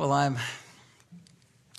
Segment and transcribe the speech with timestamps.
[0.00, 0.38] Well, I'm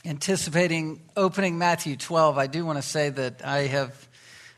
[0.06, 2.38] anticipating opening Matthew 12.
[2.38, 4.08] I do want to say that I have,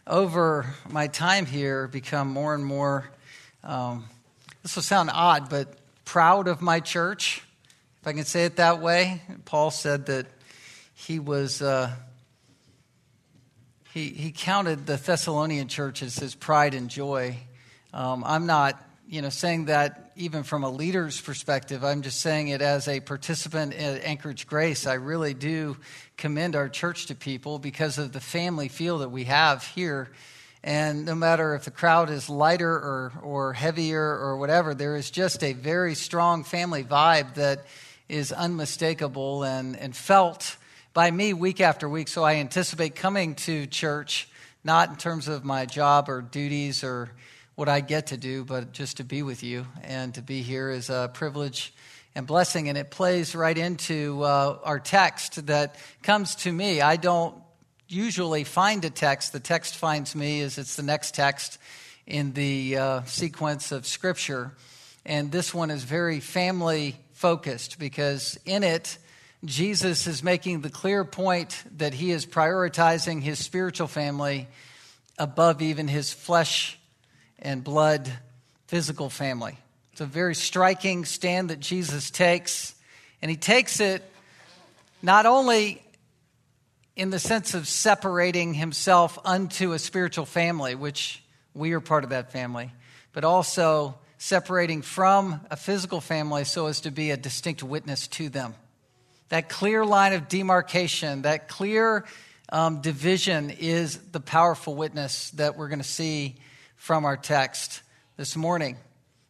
[0.06, 3.10] over my time here, become more and more,
[3.64, 4.04] um,
[4.64, 7.42] this will sound odd, but proud of my church,
[8.02, 9.22] if I can say it that way.
[9.46, 10.26] Paul said that
[10.94, 11.62] he was.
[11.62, 11.90] Uh,
[13.94, 17.38] he, he counted the Thessalonian church as his pride and joy.
[17.94, 18.78] Um, I'm not
[19.08, 21.84] you know, saying that even from a leader's perspective.
[21.84, 24.86] I'm just saying it as a participant at Anchorage Grace.
[24.86, 25.78] I really do
[26.18, 30.12] commend our church to people because of the family feel that we have here.
[30.64, 35.12] And no matter if the crowd is lighter or, or heavier or whatever, there is
[35.12, 37.66] just a very strong family vibe that
[38.08, 40.58] is unmistakable and, and felt
[40.94, 42.08] by me week after week.
[42.08, 44.30] So I anticipate coming to church,
[44.64, 47.10] not in terms of my job or duties or
[47.56, 50.72] what I get to do, but just to be with you and to be here
[50.72, 51.74] is a privilege
[52.16, 52.68] and blessing.
[52.70, 56.82] And it plays right into uh, our text that comes to me.
[56.82, 57.36] I don't
[57.88, 61.60] usually find a text, the text finds me as it's the next text
[62.08, 64.52] in the uh, sequence of Scripture.
[65.06, 68.98] And this one is very family focused because in it,
[69.46, 74.48] Jesus is making the clear point that he is prioritizing his spiritual family
[75.20, 76.80] above even his flesh
[77.44, 78.12] and blood
[78.68, 79.58] physical family.
[79.92, 82.74] It's a very striking stand that Jesus takes,
[83.22, 84.02] and he takes it
[85.04, 85.84] not only
[86.96, 91.22] in the sense of separating himself unto a spiritual family, which
[91.54, 92.72] we are part of that family,
[93.12, 98.30] but also separating from a physical family so as to be a distinct witness to
[98.30, 98.56] them.
[99.30, 102.06] That clear line of demarcation, that clear
[102.50, 106.36] um, division is the powerful witness that we're going to see
[106.84, 107.82] from our text
[108.18, 108.76] this morning.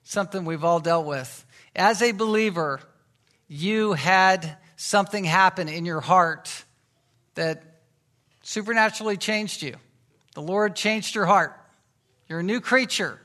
[0.02, 1.46] Something we've all dealt with.
[1.76, 2.80] As a believer,
[3.48, 6.66] you had something happen in your heart
[7.36, 7.62] that
[8.42, 9.76] supernaturally changed you.
[10.34, 11.56] The Lord changed your heart.
[12.28, 13.20] You're a new creature.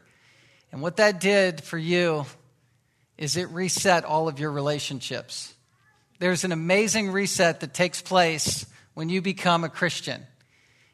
[0.72, 2.26] And what that did for you
[3.16, 5.54] is it reset all of your relationships.
[6.19, 10.26] There's an amazing reset that takes place when you become a Christian.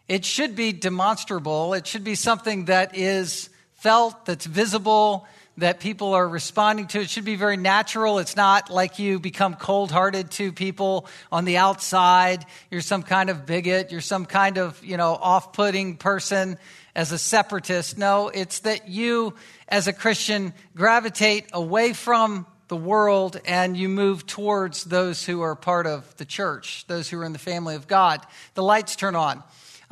[0.09, 1.75] It should be demonstrable.
[1.75, 5.27] It should be something that is felt, that's visible,
[5.57, 7.01] that people are responding to.
[7.01, 8.19] It should be very natural.
[8.19, 12.45] It's not like you become cold hearted to people on the outside.
[12.71, 13.93] You're some kind of bigot.
[13.93, 16.59] You're some kind of, you know, off putting person
[16.95, 17.97] as a separatist.
[17.97, 19.35] No, it's that you,
[19.69, 25.55] as a Christian, gravitate away from the world and you move towards those who are
[25.55, 28.21] part of the church, those who are in the family of God.
[28.55, 29.43] The lights turn on.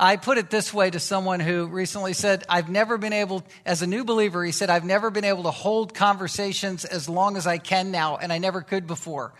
[0.03, 3.81] I put it this way to someone who recently said, I've never been able, as
[3.83, 7.47] a new believer, he said, I've never been able to hold conversations as long as
[7.47, 9.31] I can now, and I never could before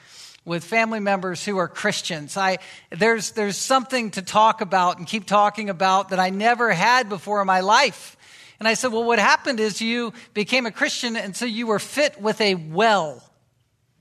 [0.46, 2.38] with family members who are Christians.
[2.38, 2.60] I,
[2.92, 7.42] there's, there's something to talk about and keep talking about that I never had before
[7.42, 8.16] in my life.
[8.58, 11.80] And I said, Well, what happened is you became a Christian, and so you were
[11.80, 13.22] fit with a well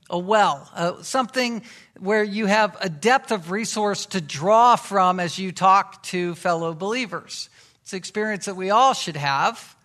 [0.09, 1.63] a well, uh, something
[1.99, 6.73] where you have a depth of resource to draw from as you talk to fellow
[6.73, 7.49] believers.
[7.81, 9.75] It's an experience that we all should have.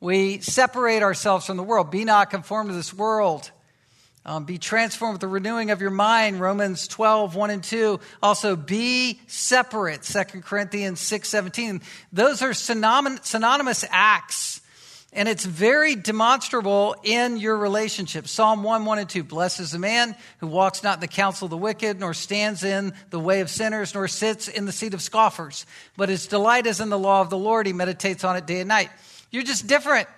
[0.00, 1.90] We separate ourselves from the world.
[1.90, 3.50] Be not conformed to this world.
[4.24, 8.00] Um, be transformed with the renewing of your mind, Romans 12, 1 and 2.
[8.22, 11.80] Also, be separate, 2 Corinthians 6, 17.
[12.12, 14.59] Those are synonymous acts
[15.12, 18.28] and it's very demonstrable in your relationship.
[18.28, 19.24] Psalm 1, 1 and 2.
[19.24, 22.62] Blessed is the man who walks not in the counsel of the wicked, nor stands
[22.62, 25.66] in the way of sinners, nor sits in the seat of scoffers.
[25.96, 27.66] But his delight is in the law of the Lord.
[27.66, 28.90] He meditates on it day and night.
[29.32, 30.08] You're just different.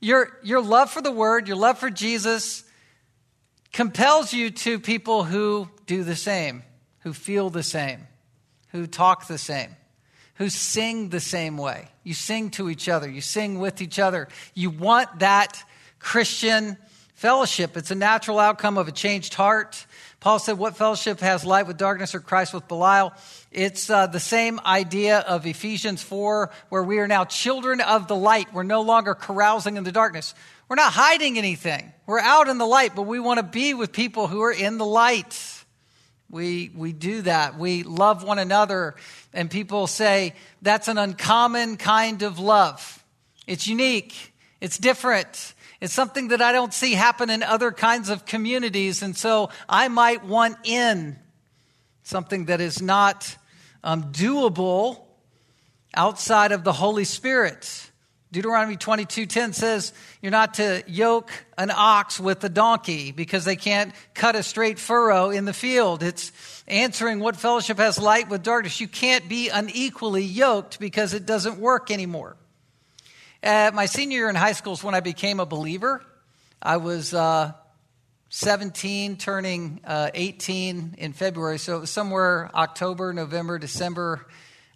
[0.00, 2.64] Your, your love for the word, your love for Jesus
[3.72, 6.62] compels you to people who do the same,
[7.00, 8.06] who feel the same,
[8.72, 9.76] who talk the same
[10.34, 11.88] who sing the same way.
[12.04, 14.28] You sing to each other, you sing with each other.
[14.54, 15.62] You want that
[15.98, 16.76] Christian
[17.14, 17.76] fellowship.
[17.76, 19.86] It's a natural outcome of a changed heart.
[20.18, 23.12] Paul said, What fellowship has light with darkness or Christ with Belial?
[23.50, 28.16] It's uh, the same idea of Ephesians 4, where we are now children of the
[28.16, 28.52] light.
[28.52, 30.34] We're no longer carousing in the darkness.
[30.68, 31.92] We're not hiding anything.
[32.06, 34.78] We're out in the light, but we want to be with people who are in
[34.78, 35.61] the light.
[36.32, 37.58] We, we do that.
[37.58, 38.96] We love one another.
[39.34, 43.04] And people say that's an uncommon kind of love.
[43.46, 44.32] It's unique.
[44.58, 45.54] It's different.
[45.82, 49.02] It's something that I don't see happen in other kinds of communities.
[49.02, 51.18] And so I might want in
[52.02, 53.36] something that is not
[53.84, 55.04] um, doable
[55.94, 57.90] outside of the Holy Spirit.
[58.32, 59.92] Deuteronomy 22:10 says
[60.22, 64.78] you're not to yoke an ox with a donkey because they can't cut a straight
[64.78, 66.02] furrow in the field.
[66.02, 66.32] It's
[66.66, 68.80] answering what fellowship has light with darkness.
[68.80, 72.36] You can't be unequally yoked because it doesn't work anymore.
[73.42, 76.02] At my senior year in high school is when I became a believer.
[76.62, 77.52] I was uh,
[78.30, 81.58] 17, turning uh, 18 in February.
[81.58, 84.26] So it was somewhere October, November, December,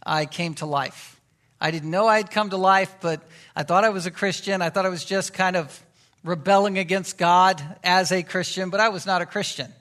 [0.04, 1.15] I came to life.
[1.60, 3.22] I didn't know I'd come to life, but
[3.54, 4.60] I thought I was a Christian.
[4.60, 5.84] I thought I was just kind of
[6.22, 9.72] rebelling against God as a Christian, but I was not a Christian.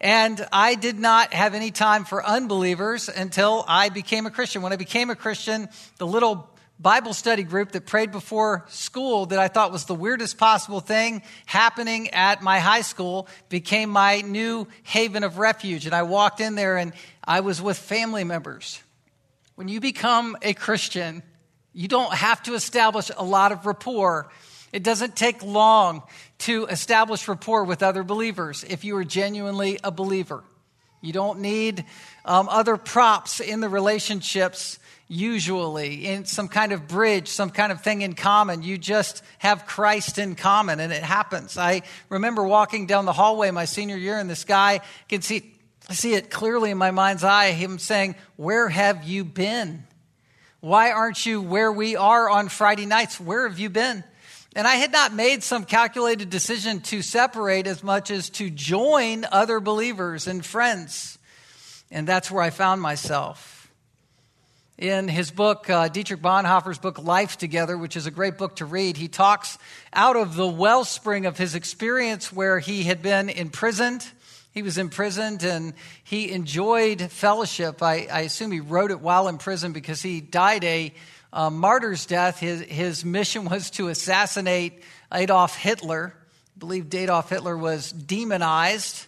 [0.00, 4.62] And I did not have any time for unbelievers until I became a Christian.
[4.62, 5.68] When I became a Christian,
[5.98, 6.48] the little
[6.78, 11.22] Bible study group that prayed before school that I thought was the weirdest possible thing
[11.44, 15.84] happening at my high school became my new haven of refuge.
[15.84, 18.80] And I walked in there and I was with family members.
[19.60, 21.22] When you become a Christian,
[21.74, 24.30] you don't have to establish a lot of rapport.
[24.72, 26.02] It doesn't take long
[26.38, 30.42] to establish rapport with other believers if you are genuinely a believer.
[31.02, 31.84] You don't need
[32.24, 34.78] um, other props in the relationships
[35.08, 38.62] usually in some kind of bridge, some kind of thing in common.
[38.62, 41.58] You just have Christ in common, and it happens.
[41.58, 44.80] I remember walking down the hallway my senior year, and this guy
[45.10, 45.52] could see,
[45.94, 49.84] see it clearly in my mind's eye, him saying, Where have you been?
[50.60, 53.18] Why aren't you where we are on Friday nights?
[53.18, 54.04] Where have you been?
[54.54, 59.24] And I had not made some calculated decision to separate as much as to join
[59.30, 61.18] other believers and friends.
[61.90, 63.60] And that's where I found myself
[64.80, 68.64] in his book, uh, Dietrich Bonhoeffer's book, Life Together, which is a great book to
[68.64, 69.58] read, he talks
[69.92, 74.08] out of the wellspring of his experience where he had been imprisoned.
[74.52, 77.82] He was imprisoned and he enjoyed fellowship.
[77.82, 80.92] I, I assume he wrote it while in prison because he died a
[81.32, 82.40] uh, martyr's death.
[82.40, 84.82] His, his mission was to assassinate
[85.12, 86.14] Adolf Hitler.
[86.16, 89.06] I believe Adolf Hitler was demonized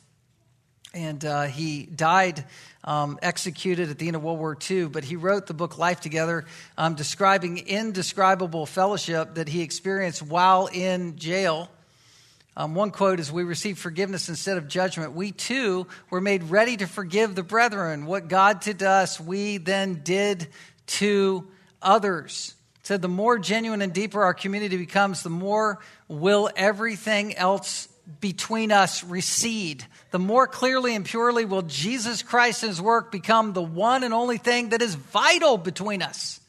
[0.95, 2.45] and uh, he died
[2.85, 6.01] um, executed at the end of World War II, but he wrote the book Life
[6.01, 6.45] Together,
[6.77, 11.71] um, describing indescribable fellowship that he experienced while in jail.
[12.57, 15.13] Um, one quote is We receive forgiveness instead of judgment.
[15.13, 18.07] We too were made ready to forgive the brethren.
[18.07, 20.49] What God did to us, we then did
[20.87, 21.49] to
[21.81, 22.55] others.
[22.83, 25.79] said the more genuine and deeper our community becomes, the more
[26.09, 27.89] will everything else
[28.21, 33.53] between us recede, the more clearly and purely will Jesus Christ and his work become
[33.53, 36.41] the one and only thing that is vital between us.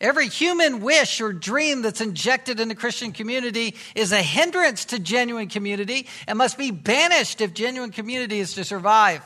[0.00, 4.98] Every human wish or dream that's injected in the Christian community is a hindrance to
[4.98, 9.22] genuine community and must be banished if genuine community is to survive.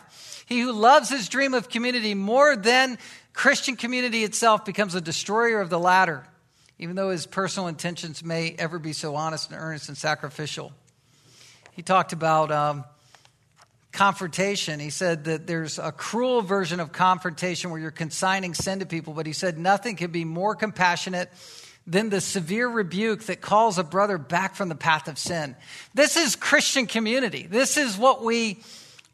[0.47, 2.99] He who loves his dream of community more than
[3.33, 6.27] Christian community itself becomes a destroyer of the latter,
[6.79, 10.73] even though his personal intentions may ever be so honest and earnest and sacrificial.
[11.73, 12.85] He talked about um,
[13.95, 14.81] confrontation.
[14.81, 19.15] He said that there's a cruel version of confrontation where you're consigning sin to people,
[19.15, 21.31] but he said nothing can be more compassionate
[21.87, 25.55] than the severe rebuke that calls a brother back from the path of sin.
[25.95, 27.47] This is Christian community.
[27.47, 28.59] This is what we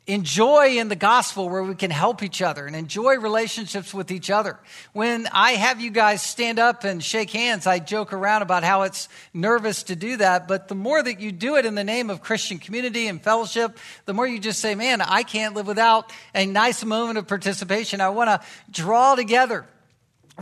[0.06, 4.30] enjoy in the gospel where we can help each other and enjoy relationships with each
[4.30, 4.58] other.
[4.92, 8.82] When I have you guys stand up and shake hands, I joke around about how
[8.82, 10.48] it's nervous to do that.
[10.48, 13.78] But the more that you do it in the name of Christian community and fellowship,
[14.06, 18.00] the more you just say, man, I can't live without a nice moment of participation.
[18.00, 19.66] I want to draw together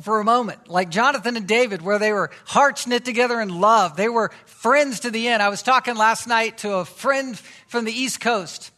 [0.00, 3.96] for a moment, like Jonathan and David, where they were hearts knit together in love.
[3.96, 5.42] They were friends to the end.
[5.42, 8.70] I was talking last night to a friend from the East Coast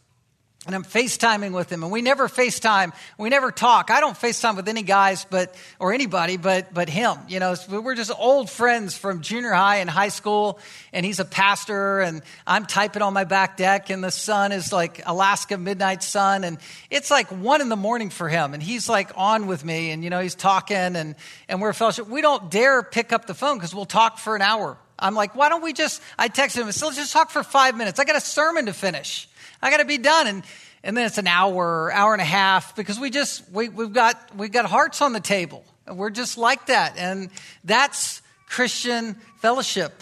[0.67, 2.93] and I'm FaceTiming with him, and we never FaceTime.
[3.17, 3.89] We never talk.
[3.89, 7.17] I don't FaceTime with any guys, but or anybody, but but him.
[7.27, 10.59] You know, we're just old friends from junior high and high school.
[10.93, 14.71] And he's a pastor, and I'm typing on my back deck, and the sun is
[14.71, 16.59] like Alaska midnight sun, and
[16.91, 20.03] it's like one in the morning for him, and he's like on with me, and
[20.03, 21.15] you know he's talking, and
[21.49, 22.07] and we're fellowship.
[22.07, 24.77] We don't dare pick up the phone because we'll talk for an hour.
[24.99, 26.03] I'm like, why don't we just?
[26.19, 27.99] I texted him, so let's just talk for five minutes.
[27.99, 29.27] I got a sermon to finish.
[29.61, 30.27] I got to be done.
[30.27, 30.43] And,
[30.83, 34.35] and then it's an hour, hour and a half because we just, we, we've got,
[34.35, 35.63] we've got hearts on the table.
[35.87, 36.97] We're just like that.
[36.97, 37.29] And
[37.63, 40.01] that's Christian fellowship.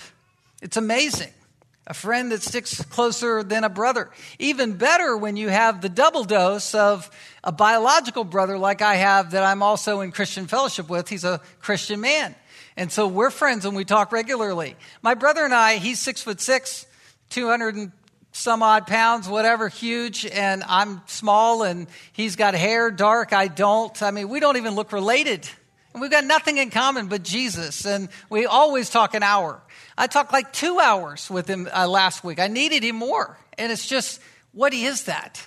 [0.62, 1.32] It's amazing.
[1.88, 4.12] A friend that sticks closer than a brother.
[4.38, 7.10] Even better when you have the double dose of
[7.44, 11.10] a biological brother like I have that I'm also in Christian fellowship with.
[11.10, 12.36] He's a Christian man.
[12.78, 14.76] And so we're friends and we talk regularly.
[15.02, 16.86] My brother and I, he's six foot six,
[17.30, 17.92] 200
[18.32, 24.02] some odd pounds, whatever, huge, and I'm small, and he's got hair dark, I don't.
[24.02, 25.48] I mean, we don't even look related.
[25.94, 27.86] And we've got nothing in common but Jesus.
[27.86, 29.62] And we always talk an hour.
[29.98, 32.40] I talked like two hours with him uh, last week.
[32.40, 33.38] I needed him more.
[33.58, 34.22] And it's just,
[34.52, 35.46] what is that?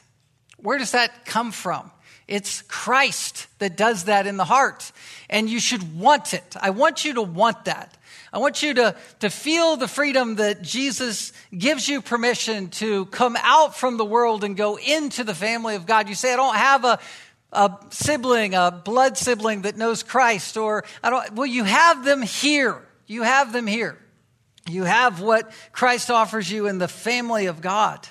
[0.59, 1.91] Where does that come from?
[2.33, 4.91] It's Christ that does that in the heart.
[5.29, 6.57] And you should want it.
[6.59, 7.95] I want you to want that.
[8.33, 13.37] I want you to, to feel the freedom that Jesus gives you permission to come
[13.39, 16.09] out from the world and go into the family of God.
[16.09, 16.99] You say, I don't have a,
[17.53, 22.23] a sibling, a blood sibling that knows Christ, or I don't, well, you have them
[22.23, 22.81] here.
[23.07, 23.99] You have them here.
[24.71, 28.09] You have what Christ offers you in the family of God.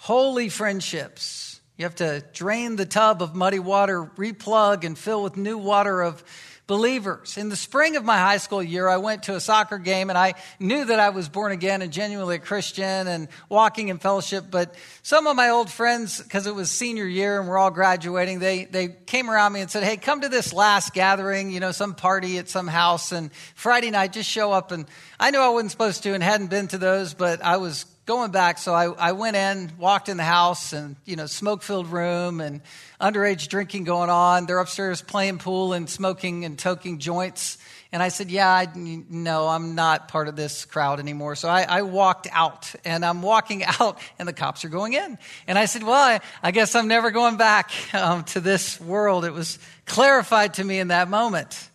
[0.00, 1.53] Holy friendships.
[1.76, 6.02] You have to drain the tub of muddy water, replug, and fill with new water
[6.02, 6.22] of
[6.68, 7.36] believers.
[7.36, 10.16] In the spring of my high school year, I went to a soccer game and
[10.16, 14.46] I knew that I was born again and genuinely a Christian and walking in fellowship.
[14.50, 18.38] But some of my old friends, because it was senior year and we're all graduating,
[18.38, 21.72] they, they came around me and said, Hey, come to this last gathering, you know,
[21.72, 23.12] some party at some house.
[23.12, 24.70] And Friday night, just show up.
[24.70, 24.86] And
[25.20, 28.30] I knew I wasn't supposed to and hadn't been to those, but I was going
[28.30, 31.86] back, so I, I went in, walked in the house, and you know, smoke filled
[31.86, 32.60] room and
[33.00, 34.46] underage drinking going on.
[34.46, 37.58] They're upstairs playing pool and smoking and toking joints.
[37.92, 41.34] And I said, Yeah, I, no, I'm not part of this crowd anymore.
[41.36, 45.18] So I, I, walked out, and I'm walking out, and the cops are going in.
[45.46, 49.24] And I said, Well, I, I guess I'm never going back um, to this world.
[49.24, 51.70] It was clarified to me in that moment.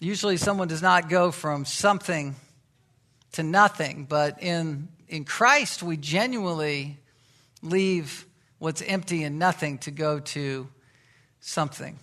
[0.00, 2.34] Usually, someone does not go from something
[3.32, 4.06] to nothing.
[4.08, 6.98] But in, in Christ, we genuinely
[7.62, 8.26] leave
[8.58, 10.68] what's empty and nothing to go to
[11.40, 11.98] something.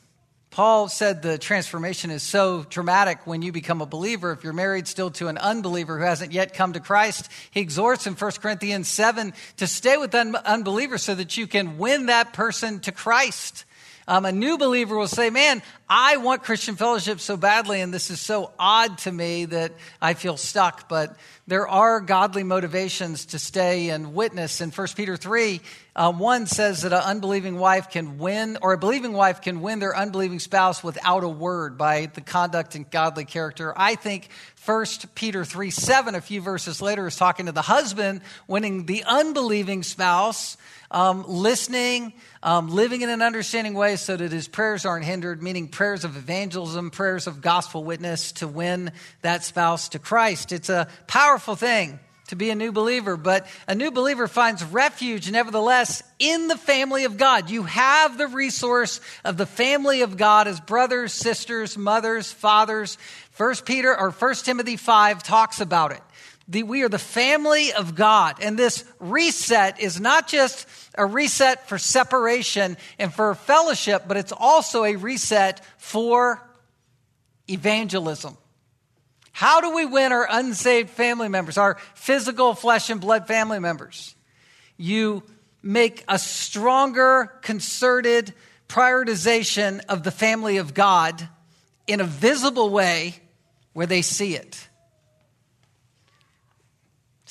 [0.51, 4.31] Paul said the transformation is so dramatic when you become a believer.
[4.31, 8.07] If you're married still to an unbeliever who hasn't yet come to Christ, he exhorts
[8.07, 12.33] in 1 Corinthians 7 to stay with un- unbelievers so that you can win that
[12.33, 13.63] person to Christ.
[14.10, 18.10] Um, a new believer will say, Man, I want Christian fellowship so badly, and this
[18.10, 20.89] is so odd to me that I feel stuck.
[20.89, 24.62] But there are godly motivations to stay and witness.
[24.62, 25.62] In 1 Peter 3,
[25.96, 29.78] um, 1 says that an unbelieving wife can win, or a believing wife can win
[29.78, 33.74] their unbelieving spouse without a word by the conduct and godly character.
[33.78, 34.30] I think
[34.66, 39.04] 1 Peter 3 7, a few verses later, is talking to the husband winning the
[39.04, 40.58] unbelieving spouse
[40.91, 45.67] um, listening, um, living in an understanding way so that his prayers aren't hindered, meaning
[45.67, 48.91] prayers of evangelism, prayers of gospel witness to win
[49.22, 50.51] that spouse to Christ.
[50.51, 55.29] It's a powerful thing to be a new believer, but a new believer finds refuge,
[55.31, 57.50] nevertheless, in the family of God.
[57.50, 62.98] You have the resource of the family of God as brothers, sisters, mothers, fathers.
[63.31, 66.01] First Peter or First Timothy 5 talks about it
[66.50, 68.38] the, we are the family of God.
[68.41, 74.34] And this reset is not just a reset for separation and for fellowship, but it's
[74.36, 76.44] also a reset for
[77.48, 78.36] evangelism.
[79.32, 84.15] How do we win our unsaved family members, our physical flesh and blood family members?
[84.75, 85.24] You
[85.62, 88.34] make a stronger, concerted
[88.68, 91.29] prioritization of the family of God
[91.86, 93.15] in a visible way
[93.74, 94.68] where they see it.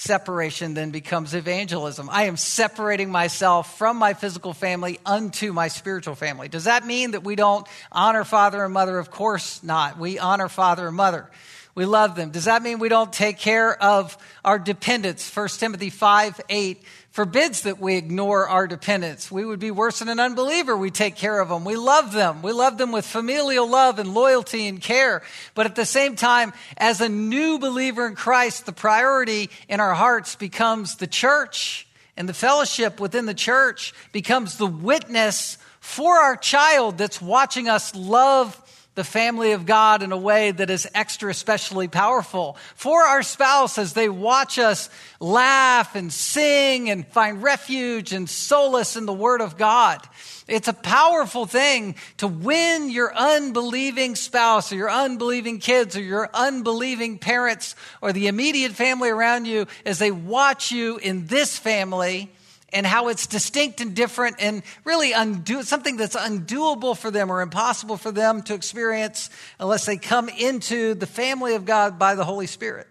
[0.01, 2.09] Separation then becomes evangelism.
[2.09, 6.47] I am separating myself from my physical family unto my spiritual family.
[6.47, 9.01] Does that mean that we don't honor father and mother?
[9.01, 9.99] Of course not.
[9.99, 11.29] We honor father and mother.
[11.75, 12.31] We love them.
[12.31, 15.37] Does that mean we don't take care of our dependents?
[15.37, 16.81] 1 Timothy 5 8
[17.19, 19.29] forbids that we ignore our dependents.
[19.29, 20.77] We would be worse than an unbeliever.
[20.77, 21.65] We take care of them.
[21.65, 22.43] We love them.
[22.43, 25.23] We love them with familial love and loyalty and care.
[25.57, 29.95] But at the same time, as a new believer in Christ, the priority in our
[29.95, 36.37] hearts becomes the church and the fellowship within the church becomes the witness for our
[36.37, 38.57] child that's watching us love
[38.99, 42.57] the family of God in a way that is extra especially powerful.
[42.75, 44.91] For our spouse as they watch us
[45.21, 50.01] laugh and sing and find refuge and solace in the Word of God.
[50.49, 56.29] It's a powerful thing to win your unbelieving spouse or your unbelieving kids or your
[56.35, 62.33] unbelieving parents or the immediate family around you as they watch you in this family
[62.73, 67.41] and how it's distinct and different and really undo, something that's undoable for them or
[67.41, 72.25] impossible for them to experience unless they come into the family of God by the
[72.25, 72.87] Holy Spirit.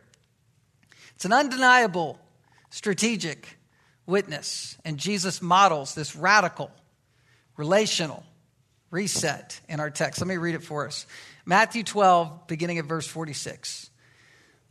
[1.15, 2.19] It's an undeniable
[2.69, 3.57] strategic
[4.05, 6.71] witness, and Jesus models this radical,
[7.55, 8.23] relational
[8.89, 10.21] reset in our text.
[10.21, 11.05] Let me read it for us.
[11.45, 13.89] Matthew 12, beginning at verse 46.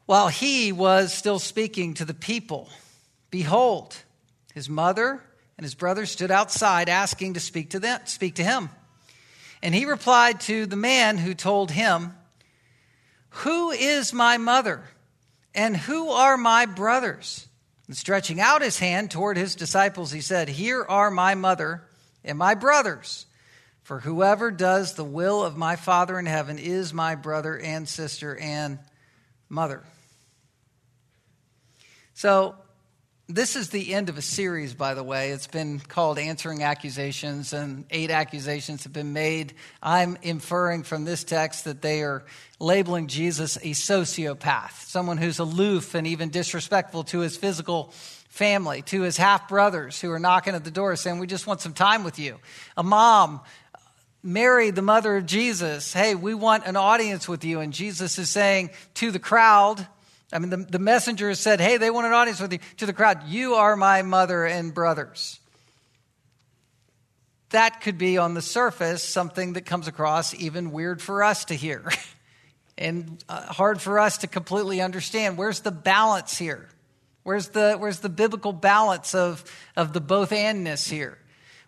[0.07, 2.69] While he was still speaking to the people,
[3.31, 3.97] behold,
[4.57, 5.23] his mother
[5.59, 8.71] and his brothers stood outside asking to speak to them, speak to him.
[9.63, 12.15] And he replied to the man who told him,
[13.29, 14.83] Who is my mother?
[15.55, 17.47] And who are my brothers?
[17.87, 21.83] And stretching out his hand toward his disciples, he said, Here are my mother
[22.25, 23.27] and my brothers.
[23.83, 28.35] For whoever does the will of my Father in heaven is my brother and sister
[28.39, 28.79] and
[29.51, 29.83] mother.
[32.15, 32.55] So,
[33.29, 35.31] this is the end of a series, by the way.
[35.31, 39.55] It's been called Answering Accusations, and eight accusations have been made.
[39.83, 42.25] I'm inferring from this text that they are
[42.61, 47.93] labeling Jesus a sociopath, someone who's aloof and even disrespectful to his physical
[48.29, 51.61] family, to his half brothers who are knocking at the door saying, We just want
[51.61, 52.39] some time with you.
[52.77, 53.41] A mom,
[54.23, 57.59] Mary, the mother of Jesus, Hey, we want an audience with you.
[57.59, 59.85] And Jesus is saying to the crowd,
[60.33, 62.59] I mean, the, the messenger said, Hey, they want an audience with you.
[62.79, 65.41] To the crowd, You are my mother and brothers.
[67.51, 71.55] That could be on the surface something that comes across even weird for us to
[71.55, 71.91] hear
[72.79, 75.39] and uh, hard for us to completely understand.
[75.39, 76.69] Where's the balance here?
[77.23, 79.45] Where's the, where's the biblical balance of,
[79.77, 81.19] of the both andness here?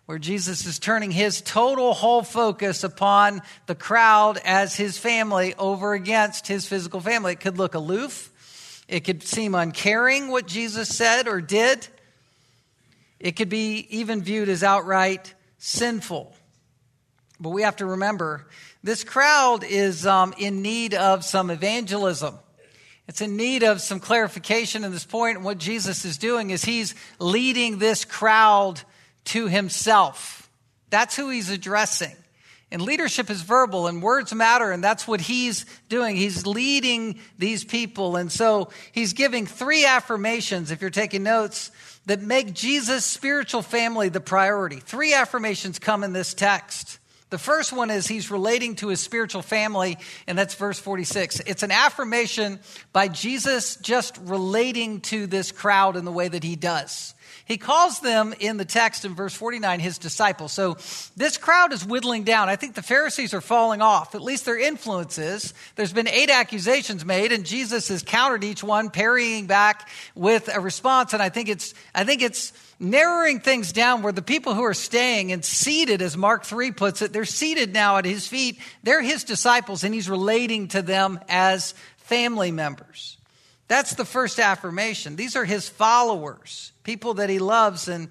[0.05, 5.93] Where Jesus is turning his total whole focus upon the crowd as his family over
[5.93, 7.33] against his physical family.
[7.33, 8.31] It could look aloof,
[8.89, 11.87] it could seem uncaring what Jesus said or did.
[13.19, 16.35] It could be even viewed as outright sinful.
[17.39, 18.47] But we have to remember
[18.83, 22.39] this crowd is um, in need of some evangelism.
[23.07, 25.41] It's in need of some clarification in this point.
[25.41, 28.81] What Jesus is doing is he's leading this crowd
[29.25, 30.49] to himself.
[30.89, 32.15] That's who he's addressing.
[32.71, 36.15] And leadership is verbal and words matter, and that's what he's doing.
[36.15, 38.15] He's leading these people.
[38.15, 41.71] And so he's giving three affirmations, if you're taking notes,
[42.05, 44.79] that make Jesus' spiritual family the priority.
[44.79, 46.99] Three affirmations come in this text.
[47.29, 51.41] The first one is he's relating to his spiritual family, and that's verse 46.
[51.41, 52.59] It's an affirmation
[52.91, 57.13] by Jesus just relating to this crowd in the way that he does.
[57.49, 60.53] He calls them in the text in verse 49 his disciples.
[60.53, 60.77] So
[61.17, 62.47] this crowd is whittling down.
[62.47, 65.55] I think the Pharisees are falling off, at least their influence is.
[65.75, 70.59] There's been eight accusations made, and Jesus has countered each one, parrying back with a
[70.59, 71.13] response.
[71.13, 74.73] And I think it's, I think it's, narrowing things down where the people who are
[74.73, 78.57] staying and seated, as Mark 3 puts it, they're seated now at his feet.
[78.83, 83.18] They're his disciples, and he's relating to them as family members.
[83.69, 85.15] That's the first affirmation.
[85.15, 88.09] These are his followers, people that he loves, and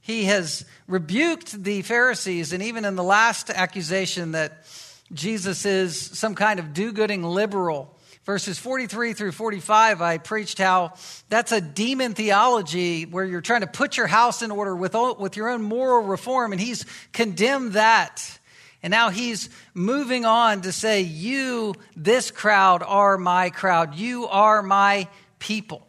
[0.00, 2.52] he has rebuked the Pharisees.
[2.52, 4.64] And even in the last accusation that
[5.12, 10.94] Jesus is some kind of do gooding liberal, verses 43 through 45, I preached how
[11.28, 15.36] that's a demon theology where you're trying to put your house in order with, with
[15.36, 18.37] your own moral reform, and he's condemned that.
[18.82, 23.96] And now he's moving on to say, You, this crowd, are my crowd.
[23.96, 25.86] You are my people.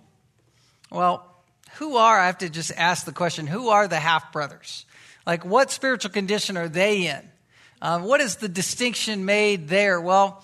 [0.91, 1.25] Well,
[1.79, 4.85] who are, I have to just ask the question, who are the half brothers?
[5.25, 7.29] Like, what spiritual condition are they in?
[7.81, 10.01] Um, what is the distinction made there?
[10.01, 10.43] Well,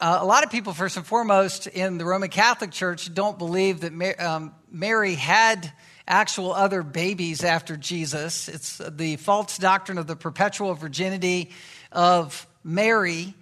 [0.00, 3.80] uh, a lot of people, first and foremost, in the Roman Catholic Church, don't believe
[3.80, 5.72] that um, Mary had
[6.08, 8.48] actual other babies after Jesus.
[8.48, 11.52] It's the false doctrine of the perpetual virginity
[11.94, 13.34] of Mary,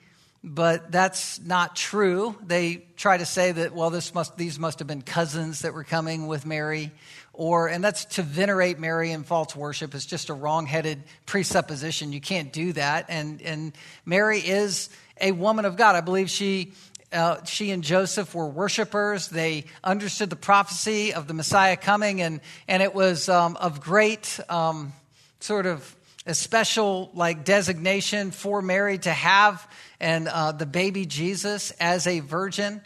[0.45, 2.37] but that's not true.
[2.47, 5.85] They try to say that, well, this must, these must have been cousins that were
[5.85, 6.93] coming with Mary.
[7.33, 12.13] Or, and that's to venerate Mary in false worship is just a wrong-headed presupposition.
[12.13, 13.07] You can't do that.
[13.09, 13.73] And, and
[14.05, 15.97] Mary is a woman of God.
[15.97, 16.73] I believe she
[17.13, 19.29] uh, she and Joseph were worshipers.
[19.29, 24.41] They understood the prophecy of the Messiah coming, and, and it was um, of great
[24.49, 24.95] um,
[25.41, 25.95] sort of
[26.27, 29.67] a special like designation for Mary to have
[30.01, 32.81] and uh, the baby Jesus as a virgin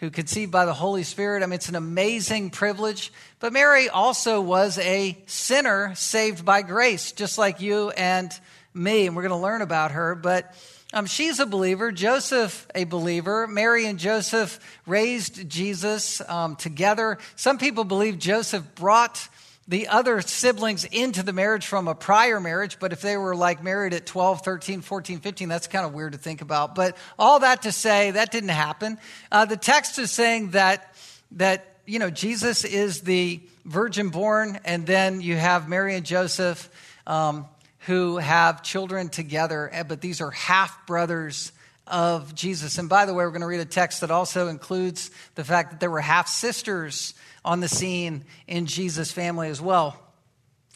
[0.00, 1.42] who conceived by the Holy Spirit.
[1.42, 3.12] I mean, it's an amazing privilege.
[3.40, 8.30] But Mary also was a sinner saved by grace, just like you and
[8.74, 9.06] me.
[9.06, 10.14] And we're going to learn about her.
[10.14, 10.54] But
[10.92, 11.92] um, she's a believer.
[11.92, 13.46] Joseph, a believer.
[13.46, 17.18] Mary and Joseph raised Jesus um, together.
[17.34, 19.28] Some people believe Joseph brought
[19.68, 23.62] the other siblings into the marriage from a prior marriage, but if they were like
[23.62, 26.74] married at 12, 13, 14, 15, that's kind of weird to think about.
[26.74, 28.98] But all that to say, that didn't happen.
[29.30, 30.94] Uh, the text is saying that,
[31.32, 36.70] that, you know, Jesus is the virgin born, and then you have Mary and Joseph
[37.06, 37.46] um,
[37.80, 41.50] who have children together, eh, but these are half brothers
[41.88, 42.78] of Jesus.
[42.78, 45.70] And by the way, we're going to read a text that also includes the fact
[45.70, 47.14] that there were half sisters
[47.46, 49.98] on the scene in Jesus' family as well.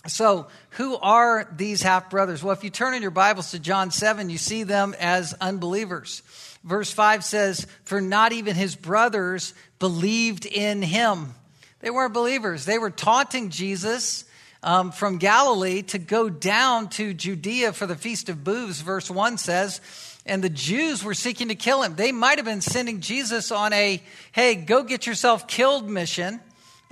[0.07, 2.43] So, who are these half brothers?
[2.43, 6.23] Well, if you turn in your Bibles to John 7, you see them as unbelievers.
[6.65, 11.35] Verse 5 says, For not even his brothers believed in him.
[11.81, 12.65] They weren't believers.
[12.65, 14.25] They were taunting Jesus
[14.63, 19.37] um, from Galilee to go down to Judea for the Feast of Booths, verse 1
[19.37, 19.83] says.
[20.25, 21.97] And the Jews were seeking to kill him.
[21.97, 24.03] They might have been sending Jesus on a,
[24.33, 26.41] hey, go get yourself killed mission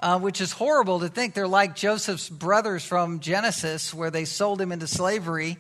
[0.01, 4.61] uh, which is horrible to think they're like Joseph's brothers from Genesis, where they sold
[4.61, 5.59] him into slavery.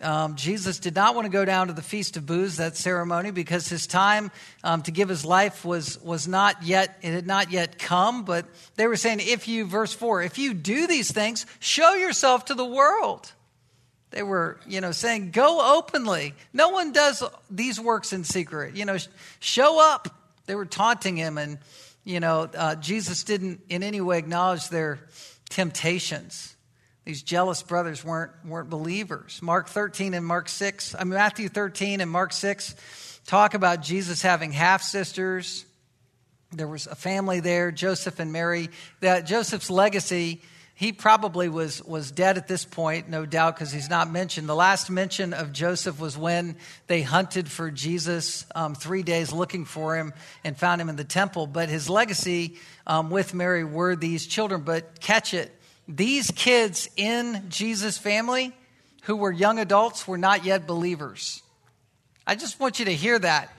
[0.00, 3.30] Um, Jesus did not want to go down to the Feast of Booths, that ceremony,
[3.30, 4.30] because his time
[4.64, 8.24] um, to give his life was, was not yet, it had not yet come.
[8.24, 12.46] But they were saying, if you, verse 4, if you do these things, show yourself
[12.46, 13.32] to the world.
[14.10, 16.34] They were, you know, saying, go openly.
[16.52, 18.76] No one does these works in secret.
[18.76, 18.98] You know,
[19.40, 20.08] show up.
[20.46, 21.58] They were taunting him and
[22.04, 24.98] you know, uh, Jesus didn't in any way acknowledge their
[25.48, 26.54] temptations.
[27.04, 29.40] These jealous brothers weren't, weren't believers.
[29.42, 34.22] Mark 13 and Mark 6, I mean, Matthew 13 and Mark 6 talk about Jesus
[34.22, 35.64] having half sisters.
[36.52, 38.68] There was a family there, Joseph and Mary.
[39.00, 40.42] That Joseph's legacy
[40.82, 44.48] he probably was, was dead at this point, no doubt, because he's not mentioned.
[44.48, 46.56] The last mention of Joseph was when
[46.88, 51.04] they hunted for Jesus um, three days looking for him and found him in the
[51.04, 51.46] temple.
[51.46, 54.62] But his legacy um, with Mary were these children.
[54.62, 58.52] But catch it these kids in Jesus' family
[59.02, 61.42] who were young adults were not yet believers.
[62.26, 63.52] I just want you to hear that.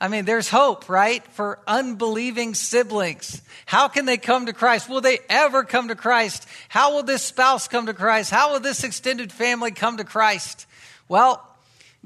[0.00, 1.22] I mean, there's hope, right?
[1.32, 3.42] For unbelieving siblings.
[3.66, 4.88] How can they come to Christ?
[4.88, 6.48] Will they ever come to Christ?
[6.68, 8.30] How will this spouse come to Christ?
[8.30, 10.66] How will this extended family come to Christ?
[11.06, 11.46] Well,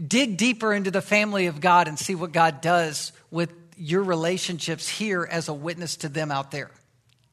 [0.05, 4.89] dig deeper into the family of God and see what God does with your relationships
[4.89, 6.73] here as a witness to them out there.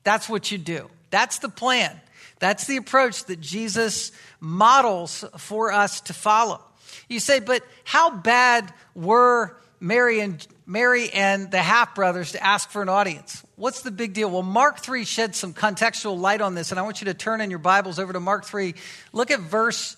[0.03, 0.89] That's what you do.
[1.09, 1.99] That's the plan.
[2.39, 6.61] That's the approach that Jesus models for us to follow.
[7.07, 12.69] You say, but how bad were Mary and Mary and the half brothers to ask
[12.69, 13.43] for an audience.
[13.55, 14.29] What's the big deal?
[14.29, 17.41] Well, Mark 3 sheds some contextual light on this, and I want you to turn
[17.41, 18.75] in your Bibles over to Mark 3.
[19.11, 19.97] Look at verse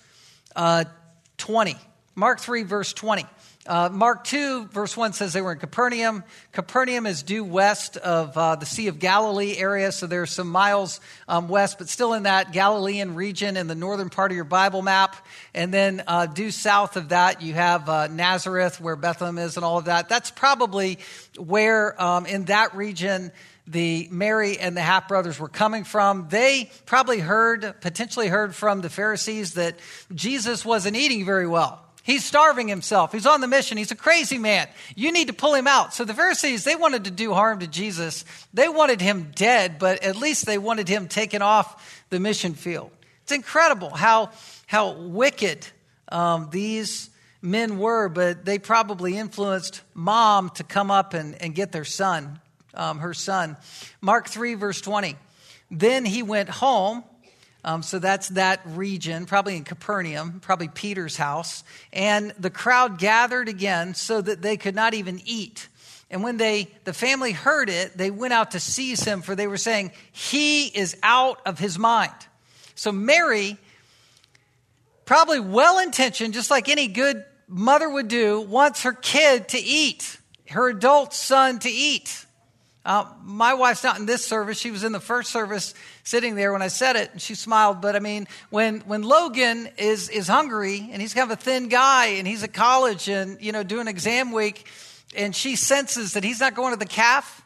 [0.56, 0.84] uh,
[1.36, 1.76] 20.
[2.14, 3.26] Mark 3, verse 20.
[3.66, 6.22] Uh, Mark 2, verse 1 says they were in Capernaum.
[6.52, 11.00] Capernaum is due west of uh, the Sea of Galilee area, so there's some miles
[11.28, 14.82] um, west, but still in that Galilean region in the northern part of your Bible
[14.82, 15.16] map.
[15.54, 19.64] And then uh, due south of that, you have uh, Nazareth, where Bethlehem is, and
[19.64, 20.10] all of that.
[20.10, 20.98] That's probably
[21.38, 23.32] where um, in that region
[23.66, 26.26] the Mary and the half brothers were coming from.
[26.28, 29.78] They probably heard, potentially heard from the Pharisees that
[30.14, 31.83] Jesus wasn't eating very well.
[32.04, 33.12] He's starving himself.
[33.12, 33.78] He's on the mission.
[33.78, 34.68] He's a crazy man.
[34.94, 35.94] You need to pull him out.
[35.94, 38.26] So the Pharisees, they wanted to do harm to Jesus.
[38.52, 42.90] They wanted him dead, but at least they wanted him taken off the mission field.
[43.22, 44.32] It's incredible how,
[44.66, 45.66] how wicked
[46.08, 47.08] um, these
[47.40, 52.38] men were, but they probably influenced mom to come up and, and get their son,
[52.74, 53.56] um, her son.
[54.02, 55.16] Mark 3, verse 20.
[55.70, 57.02] Then he went home
[57.64, 61.64] um, so that's that region, probably in Capernaum, probably Peter's house.
[61.92, 65.68] And the crowd gathered again so that they could not even eat.
[66.10, 69.46] And when they, the family heard it, they went out to seize him, for they
[69.46, 72.12] were saying, He is out of his mind.
[72.74, 73.56] So Mary,
[75.06, 80.18] probably well intentioned, just like any good mother would do, wants her kid to eat,
[80.50, 82.26] her adult son to eat.
[82.84, 84.58] Uh, my wife's not in this service.
[84.58, 87.80] She was in the first service sitting there when I said it, and she smiled.
[87.80, 91.68] But I mean, when, when Logan is, is hungry and he's kind of a thin
[91.68, 94.66] guy and he's at college and, you know, doing exam week,
[95.16, 97.42] and she senses that he's not going to the calf,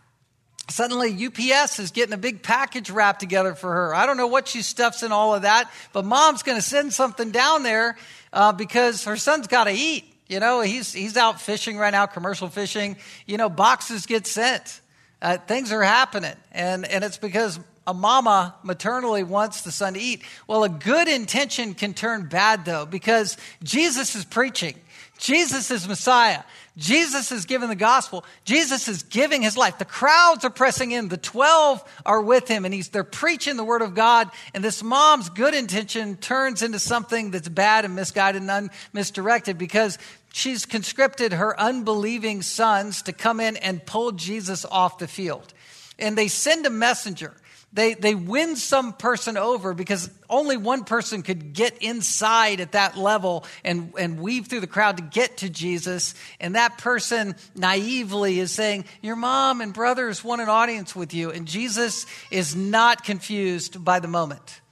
[0.71, 3.95] suddenly UPS is getting a big package wrapped together for her.
[3.95, 6.93] I don't know what she stuffs in all of that, but mom's going to send
[6.93, 7.97] something down there
[8.33, 10.05] uh, because her son's got to eat.
[10.29, 12.97] You know, he's, he's out fishing right now, commercial fishing.
[13.27, 14.81] You know, boxes get sent.
[15.21, 16.35] Uh, things are happening.
[16.53, 20.23] And, and it's because a mama maternally wants the son to eat.
[20.47, 24.77] Well, a good intention can turn bad, though, because Jesus is preaching.
[25.19, 26.43] Jesus is Messiah.
[26.77, 28.25] Jesus is giving the gospel.
[28.45, 29.79] Jesus is giving his life.
[29.79, 31.09] The crowds are pressing in.
[31.09, 34.31] The 12 are with him and he's, they're preaching the word of God.
[34.55, 39.99] And this mom's good intention turns into something that's bad and misguided and misdirected because
[40.33, 45.53] she's conscripted her unbelieving sons to come in and pull Jesus off the field.
[45.99, 47.35] And they send a messenger.
[47.73, 52.97] They, they win some person over because only one person could get inside at that
[52.97, 56.15] level and, and weave through the crowd to get to Jesus.
[56.41, 61.31] And that person naively is saying, Your mom and brothers want an audience with you.
[61.31, 64.63] And Jesus is not confused by the moment.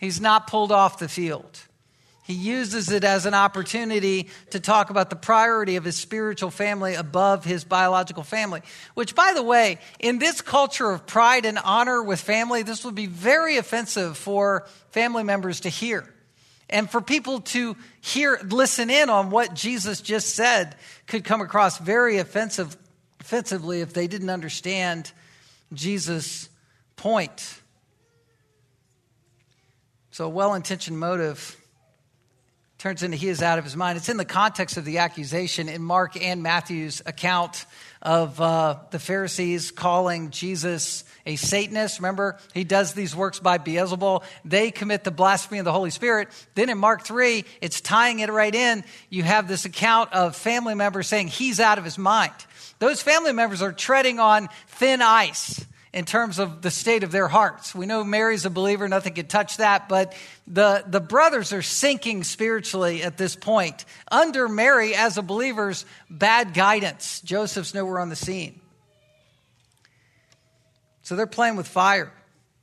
[0.00, 1.60] He's not pulled off the field.
[2.22, 6.94] He uses it as an opportunity to talk about the priority of his spiritual family
[6.94, 8.62] above his biological family.
[8.94, 12.94] Which, by the way, in this culture of pride and honor with family, this would
[12.94, 16.08] be very offensive for family members to hear.
[16.68, 20.76] And for people to hear, listen in on what Jesus just said
[21.08, 22.76] could come across very offensive,
[23.18, 25.10] offensively if they didn't understand
[25.72, 26.48] Jesus'
[26.94, 27.60] point.
[30.12, 31.59] So, a well intentioned motive
[32.80, 33.98] turns into he is out of his mind.
[33.98, 37.66] It's in the context of the accusation in Mark and Matthew's account
[38.00, 41.98] of uh, the Pharisees calling Jesus a Satanist.
[41.98, 44.22] Remember, he does these works by Beelzebul.
[44.46, 46.28] They commit the blasphemy of the Holy Spirit.
[46.54, 48.82] Then in Mark 3, it's tying it right in.
[49.10, 52.32] You have this account of family members saying he's out of his mind.
[52.78, 57.26] Those family members are treading on thin ice in terms of the state of their
[57.26, 57.74] hearts.
[57.74, 60.14] We know Mary's a believer, nothing can touch that, but
[60.46, 66.54] the, the brothers are sinking spiritually at this point under Mary as a believer's bad
[66.54, 67.20] guidance.
[67.22, 68.60] Joseph's nowhere on the scene.
[71.02, 72.12] So they're playing with fire.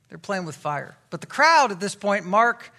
[0.07, 0.95] They're playing with fire.
[1.09, 2.71] But the crowd at this point, Mark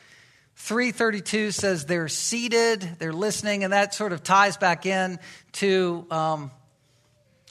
[0.57, 5.19] 332 says they're seated, they're listening, and that sort of ties back in
[5.53, 6.51] to um,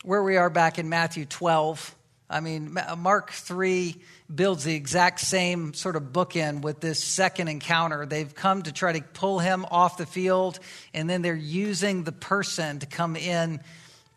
[0.03, 1.95] where we are back in Matthew 12
[2.29, 3.95] I mean, Mark 3
[4.33, 8.05] builds the exact same sort of bookend with this second encounter.
[8.05, 10.59] They've come to try to pull him off the field,
[10.93, 13.61] and then they're using the person to come in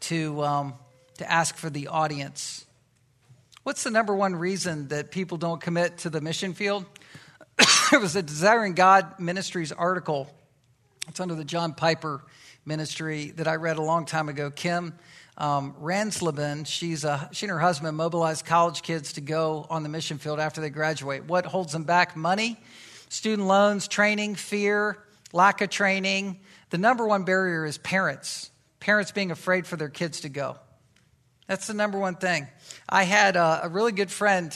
[0.01, 0.75] to, um,
[1.19, 2.67] to ask for the audience.
[3.63, 6.87] What's the number one reason that people don't commit to the mission field?
[7.93, 10.29] it was a Desiring God Ministries article.
[11.07, 12.23] It's under the John Piper
[12.65, 14.51] ministry that I read a long time ago.
[14.51, 14.95] Kim
[15.41, 19.89] um, Ransleben, she's a, she and her husband mobilized college kids to go on the
[19.89, 21.25] mission field after they graduate.
[21.25, 22.15] What holds them back?
[22.15, 22.61] Money,
[23.09, 24.99] student loans, training, fear,
[25.33, 26.41] lack of training.
[26.69, 28.51] The number one barrier is parents.
[28.81, 30.59] Parents being afraid for their kids to go.
[31.47, 32.47] That's the number one thing.
[32.87, 34.55] I had a, a really good friend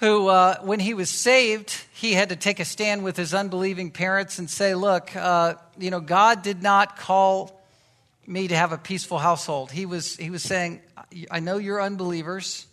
[0.00, 3.92] who, uh, when he was saved, he had to take a stand with his unbelieving
[3.92, 7.55] parents and say, Look, uh, you know, God did not call
[8.26, 9.70] me to have a peaceful household.
[9.70, 10.80] He was, he was saying,
[11.30, 12.66] I know you're unbelievers.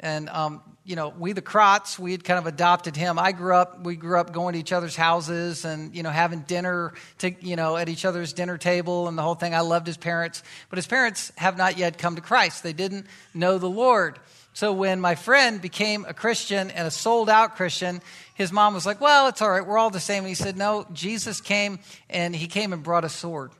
[0.00, 3.18] And, um, you know, we the Krotz, we had kind of adopted him.
[3.18, 6.40] I grew up, we grew up going to each other's houses and, you know, having
[6.40, 9.54] dinner to, you know, at each other's dinner table and the whole thing.
[9.54, 10.42] I loved his parents.
[10.68, 12.62] But his parents have not yet come to Christ.
[12.62, 14.18] They didn't know the Lord.
[14.52, 18.00] So when my friend became a Christian and a sold out Christian,
[18.34, 19.66] his mom was like, well, it's all right.
[19.66, 20.20] We're all the same.
[20.20, 23.50] And he said, no, Jesus came and he came and brought a sword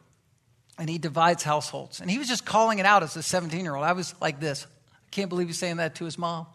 [0.79, 2.01] and he divides households.
[2.01, 3.85] And he was just calling it out as a 17 year old.
[3.85, 4.67] I was like this.
[4.93, 6.47] I can't believe he's saying that to his mom.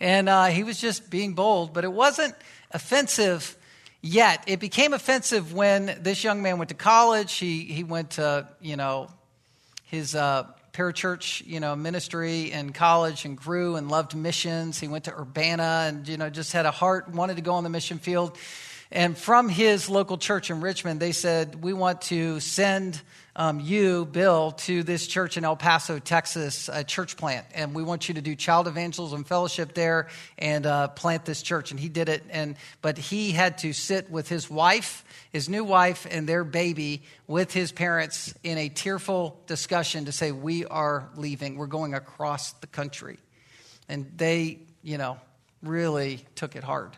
[0.00, 2.34] And uh, he was just being bold, but it wasn't
[2.72, 3.56] offensive
[4.00, 4.42] yet.
[4.46, 7.34] It became offensive when this young man went to college.
[7.34, 9.08] He, he went to, you know,
[9.84, 14.80] his uh, parachurch, you know, ministry in college and grew and loved missions.
[14.80, 17.64] He went to Urbana and, you know, just had a heart, wanted to go on
[17.64, 18.36] the mission field.
[18.94, 23.00] And from his local church in Richmond, they said, We want to send
[23.34, 27.46] um, you, Bill, to this church in El Paso, Texas, a church plant.
[27.54, 31.70] And we want you to do child evangelism fellowship there and uh, plant this church.
[31.70, 32.22] And he did it.
[32.28, 37.02] And, but he had to sit with his wife, his new wife, and their baby
[37.26, 41.56] with his parents in a tearful discussion to say, We are leaving.
[41.56, 43.18] We're going across the country.
[43.88, 45.16] And they, you know,
[45.62, 46.94] really took it hard.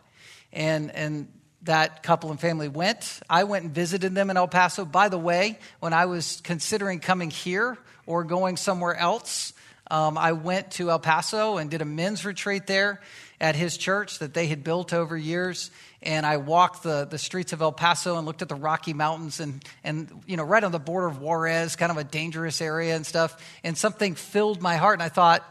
[0.53, 1.29] And, and
[1.65, 3.21] that couple and family went.
[3.29, 4.85] I went and visited them in El Paso.
[4.85, 9.53] By the way, when I was considering coming here or going somewhere else,
[9.91, 13.01] um, I went to El Paso and did a men's retreat there
[13.41, 15.71] at his church that they had built over years.
[16.03, 19.41] And I walked the, the streets of El Paso and looked at the Rocky Mountains
[19.41, 22.95] and, and, you know, right on the border of Juarez, kind of a dangerous area
[22.95, 23.43] and stuff.
[23.63, 24.95] And something filled my heart.
[24.95, 25.43] And I thought,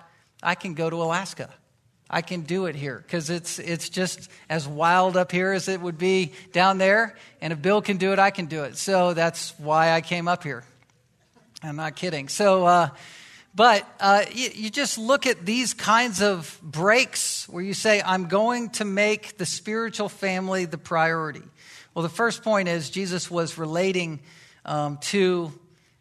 [0.41, 1.49] I can go to Alaska.
[2.09, 5.81] I can do it here because it's, it's just as wild up here as it
[5.81, 7.15] would be down there.
[7.41, 8.77] And if Bill can do it, I can do it.
[8.77, 10.63] So that's why I came up here.
[11.63, 12.27] I'm not kidding.
[12.27, 12.89] So, uh,
[13.55, 18.27] but uh, you, you just look at these kinds of breaks where you say, I'm
[18.27, 21.43] going to make the spiritual family the priority.
[21.93, 24.19] Well, the first point is Jesus was relating
[24.65, 25.51] um, to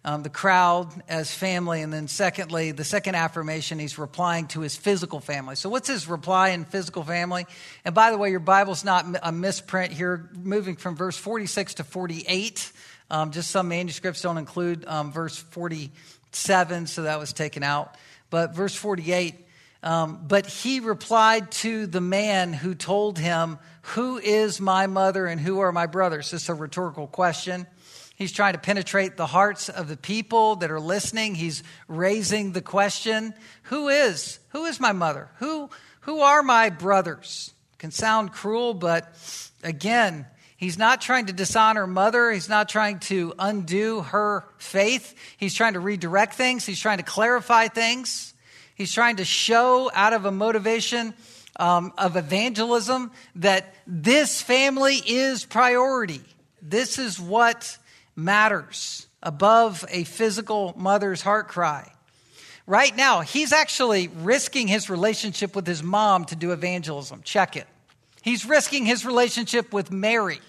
[0.05, 1.83] um, the crowd as family.
[1.83, 5.57] And then, secondly, the second affirmation, he's replying to his physical family.
[5.57, 7.47] So, what's his reply in physical family?
[7.85, 11.85] And by the way, your Bible's not a misprint here, moving from verse 46 to
[11.85, 12.73] 48.
[13.11, 17.97] Um, just some manuscripts don't include um, verse 47, so that was taken out.
[18.31, 19.35] But verse 48,
[19.83, 25.41] um, but he replied to the man who told him, Who is my mother and
[25.41, 26.31] who are my brothers?
[26.31, 27.67] This is a rhetorical question.
[28.17, 31.35] He's trying to penetrate the hearts of the people that are listening.
[31.35, 34.39] He's raising the question, who is?
[34.51, 35.31] Who is my mother?
[35.39, 35.71] Who
[36.03, 37.55] who are my brothers?
[37.79, 39.13] Can sound cruel, but
[39.63, 42.31] again, he's not trying to dishonor mother.
[42.31, 45.15] He's not trying to undo her faith.
[45.37, 46.67] He's trying to redirect things.
[46.67, 48.35] He's trying to clarify things.
[48.75, 51.15] He's trying to show out of a motivation
[51.57, 56.23] um, of evangelism that this family is priority.
[56.61, 57.79] This is what
[58.17, 61.93] matters above a physical mother's heart cry.
[62.67, 67.23] Right now, he's actually risking his relationship with his mom to do evangelism.
[67.23, 67.67] Check it.
[68.23, 70.41] He's risking his relationship with Mary.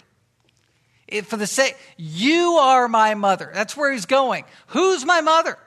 [1.08, 3.52] If for the sake, you are my mother.
[3.54, 4.46] That's where he's going.
[4.68, 5.58] Who's my mother?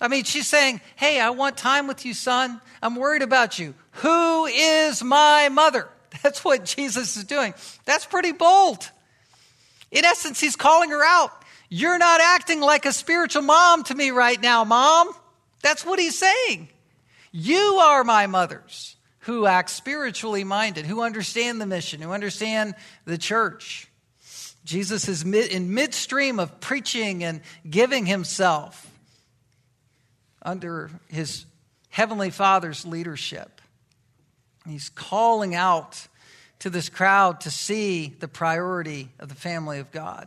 [0.00, 2.60] I mean, she's saying, Hey, I want time with you, son.
[2.82, 3.74] I'm worried about you.
[3.92, 5.88] Who is my mother?
[6.22, 7.54] That's what Jesus is doing.
[7.84, 8.90] That's pretty bold.
[9.90, 11.30] In essence, he's calling her out.
[11.68, 15.12] You're not acting like a spiritual mom to me right now, mom.
[15.62, 16.68] That's what he's saying.
[17.32, 23.18] You are my mothers who act spiritually minded, who understand the mission, who understand the
[23.18, 23.88] church.
[24.64, 28.90] Jesus is in midstream of preaching and giving himself
[30.42, 31.46] under his
[31.88, 33.60] heavenly Father's leadership.
[34.66, 36.06] He's calling out
[36.66, 40.26] to this crowd to see the priority of the family of God.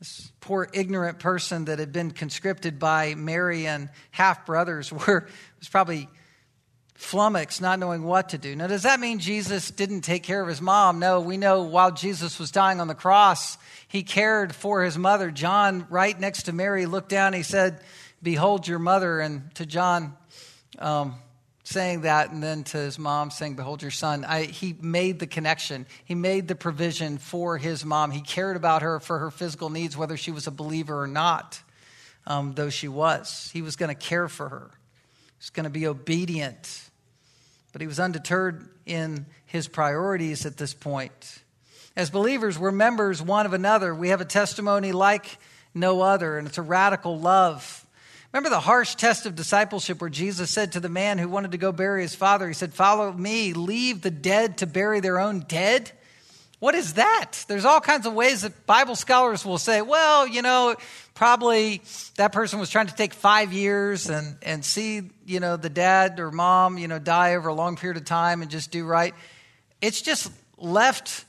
[0.00, 5.22] This poor ignorant person that had been conscripted by Mary and half brothers was
[5.70, 6.08] probably
[6.94, 8.56] flummoxed, not knowing what to do.
[8.56, 10.98] Now, does that mean Jesus didn't take care of his mom?
[10.98, 13.56] No, we know while Jesus was dying on the cross,
[13.86, 15.30] he cared for his mother.
[15.30, 17.32] John, right next to Mary, looked down.
[17.32, 17.80] He said,
[18.24, 20.16] "Behold your mother." And to John,
[20.80, 21.14] um,
[21.64, 24.24] saying that and then to his mom saying behold your son.
[24.24, 25.86] I, he made the connection.
[26.04, 28.10] He made the provision for his mom.
[28.10, 31.60] He cared about her for her physical needs whether she was a believer or not
[32.26, 33.50] um, though she was.
[33.52, 34.70] He was going to care for her.
[34.70, 36.82] He was going to be obedient.
[37.72, 41.42] But he was undeterred in his priorities at this point.
[41.96, 43.94] As believers we're members one of another.
[43.94, 45.38] We have a testimony like
[45.74, 47.83] no other and it's a radical love
[48.34, 51.56] Remember the harsh test of discipleship where Jesus said to the man who wanted to
[51.56, 55.44] go bury his father, He said, Follow me, leave the dead to bury their own
[55.46, 55.92] dead?
[56.58, 57.44] What is that?
[57.46, 60.74] There's all kinds of ways that Bible scholars will say, well, you know,
[61.14, 61.80] probably
[62.16, 66.18] that person was trying to take five years and, and see, you know, the dad
[66.18, 69.14] or mom, you know, die over a long period of time and just do right.
[69.80, 71.24] It's just left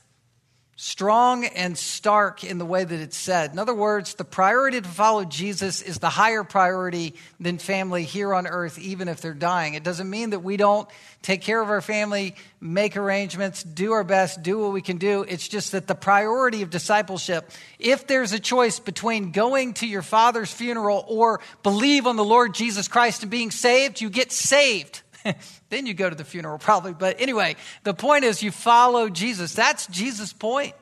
[0.78, 3.50] strong and stark in the way that it's said.
[3.50, 8.34] In other words, the priority to follow Jesus is the higher priority than family here
[8.34, 9.72] on earth, even if they're dying.
[9.72, 10.86] It doesn't mean that we don't
[11.22, 15.22] take care of our family, make arrangements, do our best, do what we can do.
[15.22, 20.02] It's just that the priority of discipleship, if there's a choice between going to your
[20.02, 25.00] father's funeral or believe on the Lord Jesus Christ and being saved, you get saved.
[25.68, 26.92] then you go to the funeral, probably.
[26.92, 29.54] But anyway, the point is you follow Jesus.
[29.54, 30.74] That's Jesus' point.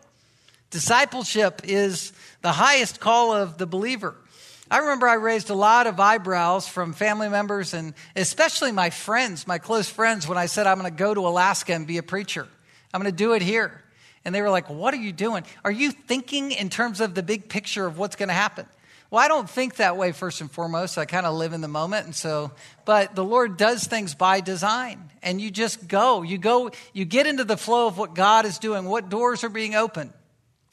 [0.70, 4.16] Discipleship is the highest call of the believer.
[4.70, 9.46] I remember I raised a lot of eyebrows from family members and especially my friends,
[9.46, 12.02] my close friends, when I said I'm going to go to Alaska and be a
[12.02, 12.48] preacher.
[12.92, 13.82] I'm going to do it here.
[14.24, 15.44] And they were like, What are you doing?
[15.64, 18.66] Are you thinking in terms of the big picture of what's going to happen?
[19.14, 20.98] Well, I don't think that way first and foremost.
[20.98, 22.06] I kind of live in the moment.
[22.06, 22.50] And so,
[22.84, 25.08] but the Lord does things by design.
[25.22, 26.22] And you just go.
[26.22, 29.48] You go, you get into the flow of what God is doing, what doors are
[29.48, 30.12] being opened,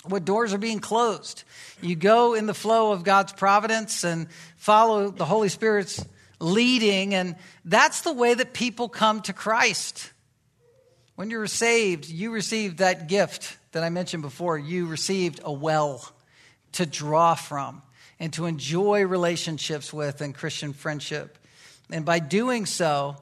[0.08, 1.44] what doors are being closed.
[1.84, 4.26] You go in the flow of God's providence and
[4.58, 6.04] follow the Holy Spirit's
[6.40, 7.14] leading.
[7.14, 10.12] And that's the way that people come to Christ.
[11.14, 14.58] When you were saved, you received that gift that I mentioned before.
[14.58, 16.12] You received a well
[16.72, 17.84] to draw from
[18.22, 21.40] and to enjoy relationships with and Christian friendship.
[21.92, 23.18] And by doing so,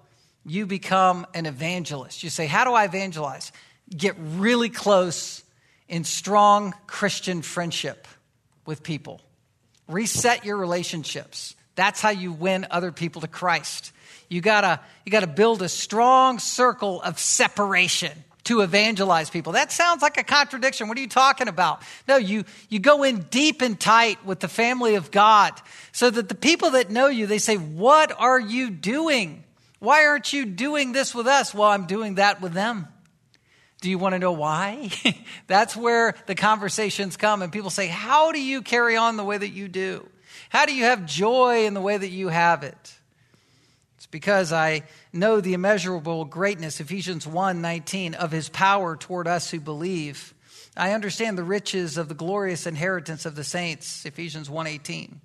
[0.45, 2.21] you become an evangelist.
[2.21, 3.53] You say, How do I evangelize?
[3.89, 5.41] Get really close
[5.87, 8.09] in strong Christian friendship
[8.65, 9.21] with people.
[9.87, 11.55] Reset your relationships.
[11.75, 13.93] That's how you win other people to Christ.
[14.27, 18.11] You gotta, you gotta build a strong circle of separation
[18.49, 19.53] to evangelize people.
[19.53, 20.87] That sounds like a contradiction.
[20.87, 21.83] What are you talking about?
[22.07, 25.53] No, you, you go in deep and tight with the family of God
[25.91, 29.43] so that the people that know you, they say, What are you doing?
[29.77, 31.53] Why aren't you doing this with us?
[31.53, 32.87] Well, I'm doing that with them.
[33.81, 34.89] Do you want to know why?
[35.47, 39.37] That's where the conversations come, and people say, How do you carry on the way
[39.37, 40.09] that you do?
[40.49, 42.98] How do you have joy in the way that you have it?
[44.11, 44.83] Because I
[45.13, 50.33] know the immeasurable greatness, Ephesians 1 19, of his power toward us who believe.
[50.75, 55.21] I understand the riches of the glorious inheritance of the saints, Ephesians 1 18.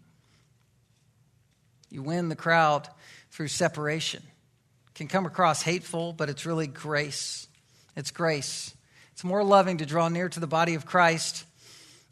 [1.90, 2.88] You win the crowd
[3.30, 4.22] through separation.
[4.94, 7.46] can come across hateful, but it's really grace.
[7.96, 8.74] It's grace.
[9.12, 11.44] It's more loving to draw near to the body of Christ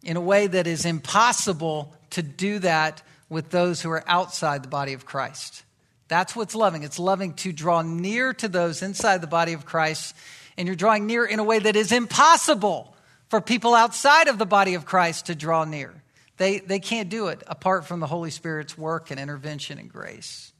[0.02, 4.68] in a way that is impossible to do that with those who are outside the
[4.68, 5.64] body of Christ.
[6.12, 6.82] That's what's loving.
[6.82, 10.14] It's loving to draw near to those inside the body of Christ,
[10.58, 12.94] and you're drawing near in a way that is impossible
[13.30, 15.94] for people outside of the body of Christ to draw near.
[16.36, 20.52] They, they can't do it apart from the Holy Spirit's work and intervention and grace.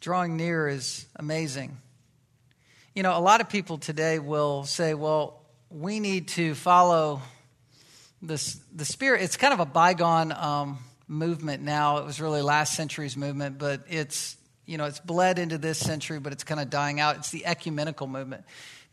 [0.00, 1.76] Drawing near is amazing.
[2.92, 7.22] You know, a lot of people today will say, well, we need to follow
[8.26, 11.98] this, the Spirit, it's kind of a bygone um, movement now.
[11.98, 16.18] It was really last century's movement, but it's, you know, it's bled into this century,
[16.18, 17.16] but it's kind of dying out.
[17.16, 18.44] It's the ecumenical movement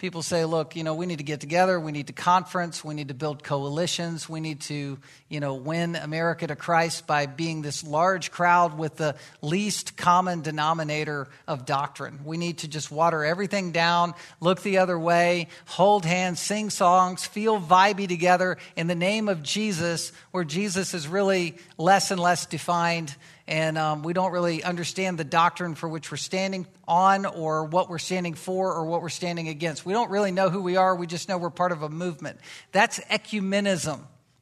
[0.03, 2.93] people say, look, you know, we need to get together, we need to conference, we
[2.93, 4.97] need to build coalitions, we need to,
[5.30, 10.41] you know, win America to Christ by being this large crowd with the least common
[10.41, 12.19] denominator of doctrine.
[12.26, 17.26] We need to just water everything down, look the other way, hold hands, sing songs,
[17.26, 22.45] feel vibey together in the name of Jesus, where Jesus is really less and less
[22.45, 23.15] defined
[23.48, 27.89] and um, we don't really understand the doctrine for which we're standing on or what
[27.89, 29.86] we're standing for or what we're standing against.
[29.86, 32.39] We don't really know who we are, we just know we're part of a movement.
[32.72, 34.00] That's ecumenism,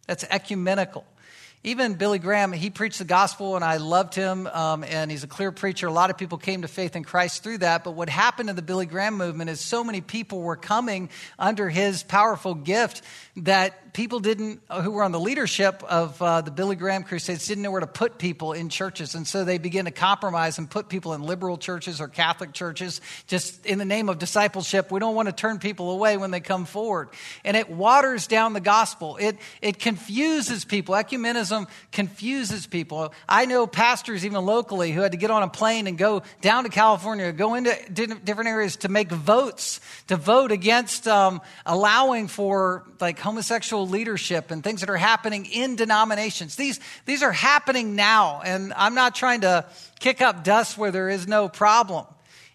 [0.08, 1.06] that's ecumenical
[1.64, 5.28] even Billy Graham, he preached the gospel and I loved him, um, and he's a
[5.28, 5.86] clear preacher.
[5.86, 7.84] A lot of people came to faith in Christ through that.
[7.84, 11.70] But what happened in the Billy Graham movement is so many people were coming under
[11.70, 13.04] his powerful gift
[13.38, 17.64] that people didn't, who were on the leadership of uh, the Billy Graham Crusades, didn't
[17.64, 19.16] know where to put people in churches.
[19.16, 23.02] And so they began to compromise and put people in liberal churches or Catholic churches
[23.28, 24.92] just in the name of discipleship.
[24.92, 27.10] We don't want to turn people away when they come forward.
[27.44, 30.96] And it waters down the gospel, it, it confuses people.
[30.96, 33.14] Ecumenism confuses people.
[33.28, 36.64] I know pastors, even locally, who had to get on a plane and go down
[36.64, 42.86] to California, go into different areas to make votes, to vote against um, allowing for
[43.00, 46.56] like homosexual leadership and things that are happening in denominations.
[46.56, 49.66] These, these are happening now, and I'm not trying to
[50.00, 52.06] kick up dust where there is no problem.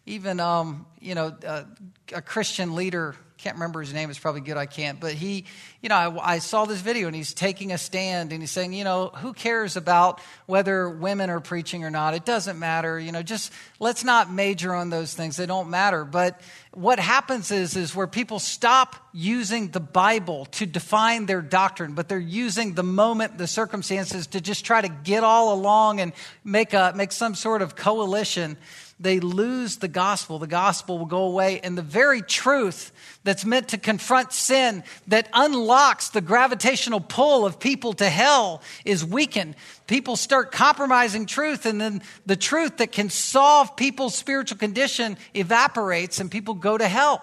[0.06, 1.64] Even, um, you know, uh,
[2.12, 4.08] a Christian leader can't remember his name.
[4.08, 4.98] It's probably good I can't.
[4.98, 5.44] But he,
[5.82, 8.72] you know, I, I, saw this video and he's taking a stand and he's saying,
[8.72, 12.14] you know, who cares about whether women are preaching or not?
[12.14, 12.98] It doesn't matter.
[12.98, 15.36] You know, just let's not major on those things.
[15.36, 16.04] They don't matter.
[16.04, 16.40] But
[16.72, 22.08] what happens is, is where people stop using the Bible to define their doctrine, but
[22.08, 26.12] they're using the moment, the circumstances to just try to get all along and
[26.42, 28.56] make a, make some sort of coalition
[28.98, 30.38] they lose the gospel.
[30.38, 32.92] The gospel will go away, and the very truth
[33.24, 39.04] that's meant to confront sin, that unlocks the gravitational pull of people to hell, is
[39.04, 39.54] weakened.
[39.86, 46.18] People start compromising truth, and then the truth that can solve people's spiritual condition evaporates,
[46.18, 47.22] and people go to hell.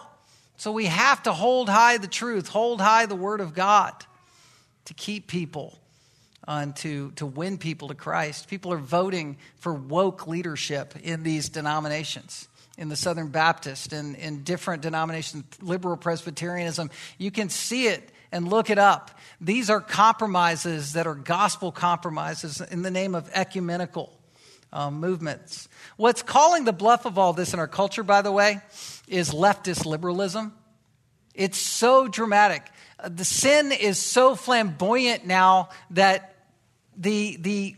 [0.57, 3.93] So we have to hold high the truth, hold high the word of God
[4.85, 5.79] to keep people
[6.47, 8.47] on to, to win people to Christ.
[8.47, 14.43] People are voting for woke leadership in these denominations, in the Southern Baptist and in
[14.43, 16.89] different denominations, liberal Presbyterianism.
[17.17, 19.11] You can see it and look it up.
[19.39, 24.11] These are compromises that are gospel compromises in the name of ecumenical
[24.73, 25.69] um, movements.
[25.97, 28.59] What's calling the bluff of all this in our culture, by the way,
[29.07, 30.53] is leftist liberalism.
[31.35, 32.63] It's so dramatic.
[32.99, 36.32] Uh, the sin is so flamboyant now that
[36.97, 37.75] the, the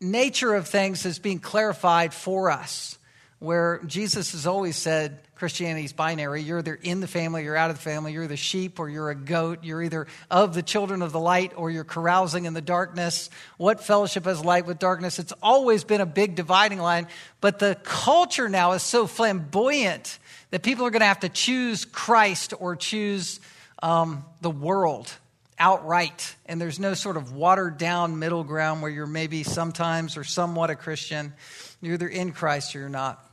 [0.00, 2.98] nature of things is being clarified for us,
[3.38, 6.42] where Jesus has always said Christianity is binary.
[6.42, 9.10] You're either in the family, you're out of the family, you're the sheep or you're
[9.10, 12.62] a goat, you're either of the children of the light or you're carousing in the
[12.62, 13.28] darkness.
[13.58, 15.18] What fellowship has light with darkness?
[15.18, 17.06] It's always been a big dividing line,
[17.42, 20.18] but the culture now is so flamboyant
[20.50, 23.40] that people are going to have to choose Christ or choose
[23.82, 25.12] um, the world
[25.58, 30.24] outright, and there's no sort of watered down middle ground where you're maybe sometimes or
[30.24, 31.32] somewhat a Christian.
[31.80, 33.24] You're either in Christ or you're not.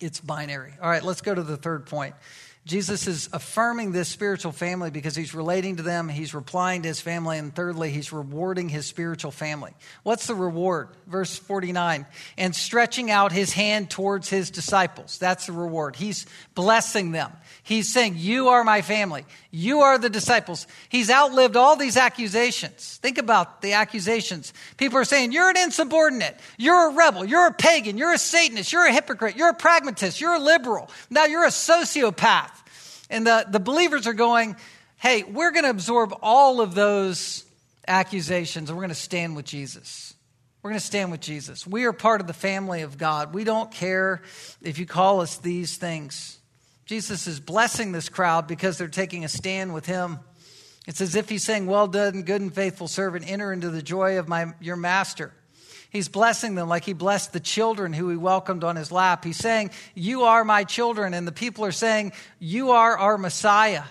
[0.00, 0.72] It's binary.
[0.80, 2.14] All right, let's go to the third point.
[2.64, 7.00] Jesus is affirming this spiritual family because he's relating to them, he's replying to his
[7.00, 9.72] family, and thirdly, he's rewarding his spiritual family.
[10.04, 10.88] What's the reward?
[11.08, 12.06] Verse 49
[12.38, 15.18] and stretching out his hand towards his disciples.
[15.18, 15.96] That's the reward.
[15.96, 17.32] He's blessing them.
[17.64, 19.24] He's saying, You are my family.
[19.50, 20.66] You are the disciples.
[20.88, 22.98] He's outlived all these accusations.
[23.02, 24.52] Think about the accusations.
[24.76, 26.38] People are saying, You're an insubordinate.
[26.58, 27.24] You're a rebel.
[27.24, 27.98] You're a pagan.
[27.98, 28.72] You're a Satanist.
[28.72, 29.36] You're a hypocrite.
[29.36, 30.20] You're a pragmatist.
[30.20, 30.90] You're a liberal.
[31.10, 32.51] Now you're a sociopath.
[33.12, 34.56] And the, the believers are going,
[34.96, 37.44] Hey, we're going to absorb all of those
[37.86, 40.14] accusations and we're going to stand with Jesus.
[40.62, 41.66] We're going to stand with Jesus.
[41.66, 43.34] We are part of the family of God.
[43.34, 44.22] We don't care
[44.62, 46.38] if you call us these things.
[46.86, 50.20] Jesus is blessing this crowd because they're taking a stand with him.
[50.86, 54.18] It's as if he's saying, Well done, good and faithful servant, enter into the joy
[54.18, 55.32] of my, your master.
[55.92, 59.24] He's blessing them like he blessed the children who he welcomed on his lap.
[59.24, 61.12] He's saying, You are my children.
[61.12, 63.82] And the people are saying, You are our Messiah.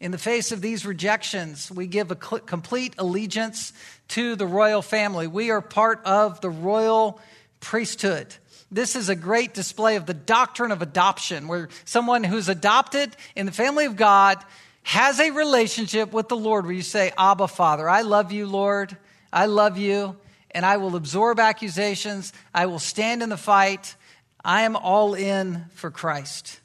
[0.00, 3.72] In the face of these rejections, we give a complete allegiance
[4.08, 5.26] to the royal family.
[5.26, 7.20] We are part of the royal
[7.58, 8.32] priesthood.
[8.70, 13.46] This is a great display of the doctrine of adoption, where someone who's adopted in
[13.46, 14.38] the family of God
[14.84, 18.96] has a relationship with the Lord where you say, Abba, Father, I love you, Lord.
[19.32, 20.16] I love you,
[20.54, 22.32] and I will absorb accusations.
[22.54, 23.96] I will stand in the fight.
[24.44, 26.60] I am all in for Christ.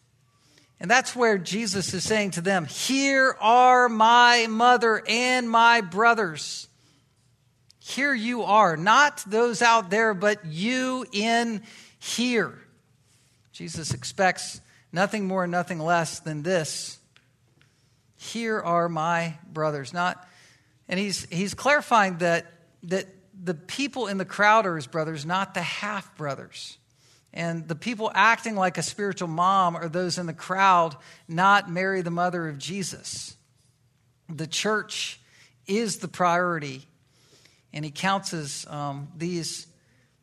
[0.79, 6.67] And that's where Jesus is saying to them, Here are my mother and my brothers.
[7.79, 11.63] Here you are, not those out there, but you in
[11.99, 12.59] here.
[13.53, 14.61] Jesus expects
[14.91, 16.99] nothing more, and nothing less than this.
[18.17, 19.93] Here are my brothers.
[19.93, 20.27] Not,
[20.87, 22.45] and he's, he's clarifying that,
[22.83, 23.07] that
[23.41, 26.77] the people in the crowd are his brothers, not the half brothers.
[27.33, 30.95] And the people acting like a spiritual mom are those in the crowd,
[31.27, 33.35] not Mary, the mother of Jesus.
[34.29, 35.19] The church
[35.67, 36.87] is the priority,
[37.73, 39.67] and he counts as um, these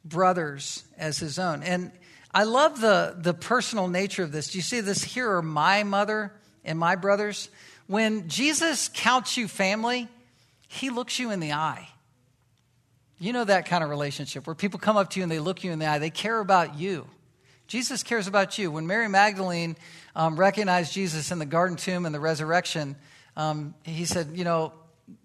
[0.04, 1.62] brothers as his own.
[1.62, 1.92] And
[2.32, 4.50] I love the, the personal nature of this.
[4.50, 5.04] Do you see this?
[5.04, 6.32] Here are my mother
[6.64, 7.48] and my brothers.
[7.86, 10.08] When Jesus counts you family,
[10.66, 11.88] he looks you in the eye.
[13.18, 15.64] You know that kind of relationship where people come up to you and they look
[15.64, 15.98] you in the eye.
[15.98, 17.06] They care about you.
[17.66, 18.70] Jesus cares about you.
[18.70, 19.76] When Mary Magdalene
[20.14, 22.96] um, recognized Jesus in the garden tomb and the resurrection,
[23.36, 24.72] um, he said, You know,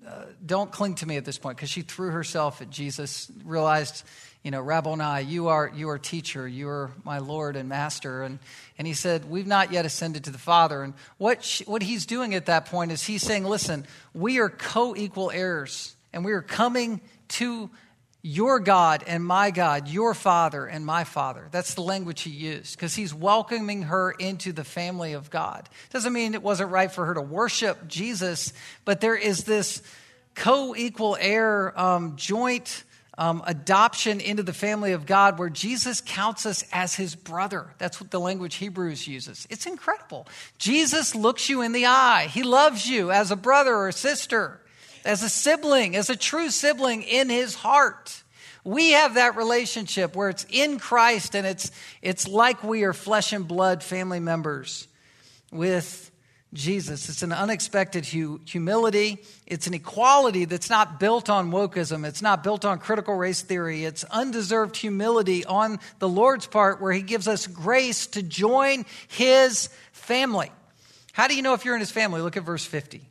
[0.08, 4.04] uh, don't cling to me at this point because she threw herself at Jesus, realized
[4.44, 8.24] you know, Rabboni, you are, you are teacher, you are my Lord and Master.
[8.24, 8.40] And,
[8.78, 10.82] and he said, We've not yet ascended to the Father.
[10.82, 14.50] And what, she, what he's doing at that point is he's saying, Listen, we are
[14.50, 17.70] co equal heirs, and we are coming to
[18.22, 21.48] your God and my God, your Father and my Father.
[21.52, 25.70] That's the language he used because he's welcoming her into the family of God.
[25.92, 28.52] Doesn't mean it wasn't right for her to worship Jesus,
[28.84, 29.82] but there is this
[30.36, 32.84] co equal heir, um, joint
[33.18, 37.74] um, adoption into the family of God where Jesus counts us as his brother.
[37.78, 39.46] That's what the language Hebrews uses.
[39.50, 40.26] It's incredible.
[40.58, 44.62] Jesus looks you in the eye, he loves you as a brother or sister,
[45.06, 48.24] as a sibling, as a true sibling in his heart.
[48.64, 51.72] We have that relationship where it's in Christ and it's,
[52.02, 54.88] it's like we are flesh and blood family members
[55.52, 56.10] with
[56.54, 57.10] Jesus.
[57.10, 59.20] It's an unexpected hu- humility.
[59.46, 62.06] It's an equality that's not built on wokeism.
[62.06, 63.86] It's not built on critical race theory.
[63.86, 69.70] It's undeserved humility on the Lord's part where He gives us grace to join His
[69.92, 70.52] family.
[71.14, 72.22] How do you know if you're in His family?
[72.22, 73.02] Look at verse 50.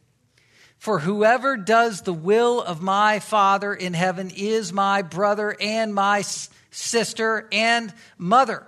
[0.79, 6.23] For whoever does the will of my Father in heaven is my brother and my
[6.71, 8.65] sister and mother.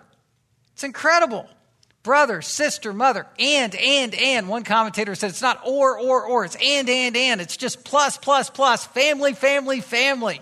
[0.72, 1.48] It's incredible
[2.02, 4.48] brother, sister, mother, and, and, and.
[4.48, 6.44] One commentator said it's not or, or, or.
[6.44, 7.40] It's and, and, and.
[7.40, 8.86] It's just plus, plus, plus.
[8.86, 10.40] Family, family, family.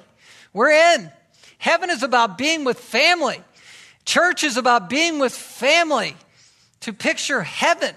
[0.52, 1.10] We're in.
[1.58, 3.42] Heaven is about being with family.
[4.04, 6.16] Church is about being with family.
[6.82, 7.94] To picture heaven.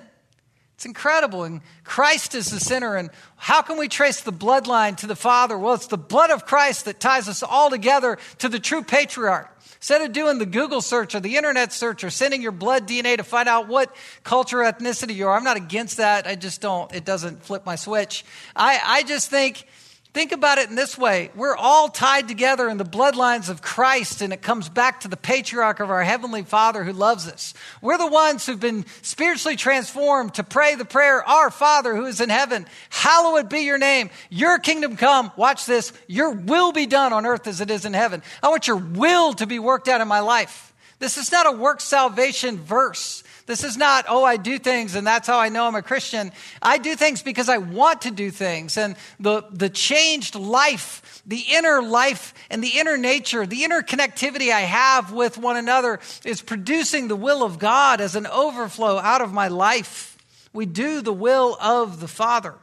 [0.81, 1.43] It's incredible.
[1.43, 2.95] And Christ is the center.
[2.95, 5.55] And how can we trace the bloodline to the Father?
[5.55, 9.55] Well, it's the blood of Christ that ties us all together to the true patriarch.
[9.75, 13.17] Instead of doing the Google search or the internet search or sending your blood DNA
[13.17, 16.25] to find out what culture, ethnicity you are, I'm not against that.
[16.25, 18.25] I just don't, it doesn't flip my switch.
[18.55, 19.67] I, I just think
[20.13, 21.31] Think about it in this way.
[21.35, 25.15] We're all tied together in the bloodlines of Christ, and it comes back to the
[25.15, 27.53] patriarch of our Heavenly Father who loves us.
[27.81, 32.19] We're the ones who've been spiritually transformed to pray the prayer, Our Father who is
[32.19, 34.09] in heaven, hallowed be your name.
[34.29, 35.31] Your kingdom come.
[35.37, 35.93] Watch this.
[36.07, 38.21] Your will be done on earth as it is in heaven.
[38.43, 40.73] I want your will to be worked out in my life.
[40.99, 43.23] This is not a work salvation verse.
[43.51, 46.31] This is not, oh, I do things and that's how I know I'm a Christian.
[46.61, 48.77] I do things because I want to do things.
[48.77, 54.53] And the, the changed life, the inner life and the inner nature, the inner connectivity
[54.53, 59.19] I have with one another is producing the will of God as an overflow out
[59.19, 60.17] of my life.
[60.53, 62.55] We do the will of the Father.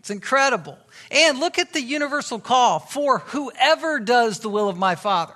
[0.00, 0.76] It's incredible.
[1.12, 5.34] And look at the universal call for whoever does the will of my Father.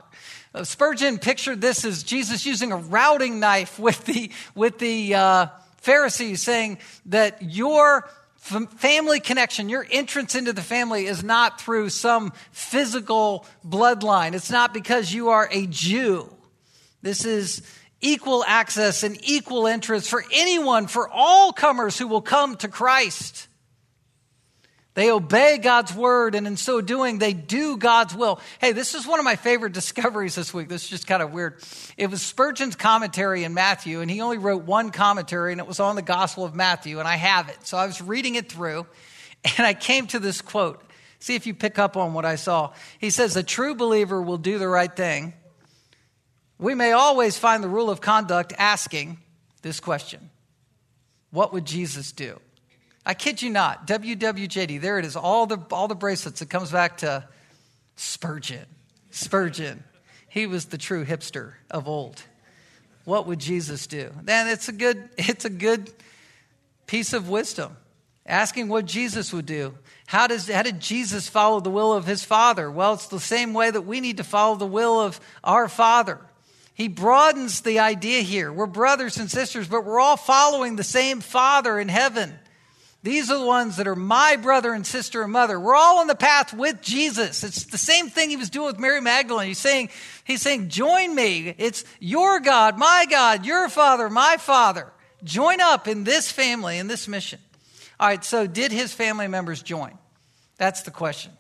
[0.55, 5.47] Uh, Spurgeon pictured this as Jesus using a routing knife with the, with the uh,
[5.79, 12.33] Pharisees, saying that your family connection, your entrance into the family is not through some
[12.53, 14.35] physical bloodline.
[14.35, 16.33] It's not because you are a Jew.
[17.03, 17.63] This is
[18.01, 23.49] equal access and equal interest for anyone, for all comers who will come to Christ.
[24.95, 28.41] They obey God's word, and in so doing, they do God's will.
[28.61, 30.69] Hey, this is one of my favorite discoveries this week.
[30.69, 31.61] This is just kind of weird.
[31.97, 35.81] It was Spurgeon's commentary in Matthew, and he only wrote one commentary, and it was
[35.81, 37.59] on the Gospel of Matthew, and I have it.
[37.67, 38.87] So I was reading it through,
[39.59, 40.81] and I came to this quote.
[41.19, 42.73] See if you pick up on what I saw.
[42.99, 45.33] He says, A true believer will do the right thing.
[46.59, 49.19] We may always find the rule of conduct asking
[49.63, 50.31] this question
[51.31, 52.39] What would Jesus do?
[53.07, 53.87] I kid you not.
[53.87, 55.17] WWJD, there it is.
[55.17, 56.41] All the, all the bracelets.
[56.41, 57.25] It comes back to
[57.97, 58.67] Spurgeon.
[59.11, 59.85] Spurgeon.
[60.29, 62.23] He was the true hipster of old.
[63.05, 64.11] What would Jesus do?
[64.23, 65.93] Then it's a good, it's a good
[66.87, 67.77] piece of wisdom.
[68.27, 69.75] Asking what Jesus would do.
[70.07, 72.71] How, does, how did Jesus follow the will of his Father?
[72.71, 76.19] Well, it's the same way that we need to follow the will of our Father.
[76.73, 78.51] He broadens the idea here.
[78.51, 82.35] We're brothers and sisters, but we're all following the same Father in heaven.
[83.05, 85.61] These are the ones that are my brother and sister and mother.
[85.61, 87.45] We're all on the path with Jesus.
[87.45, 89.49] It's the same thing he was doing with Mary Magdalene.
[89.49, 89.91] He's saying,
[90.25, 91.55] he's saying, join me.
[91.59, 94.91] It's your God, my God, your father, my father.
[95.23, 97.41] Join up in this family, in this mission.
[98.01, 99.99] All right, so did his family members join?
[100.57, 101.33] That's the question.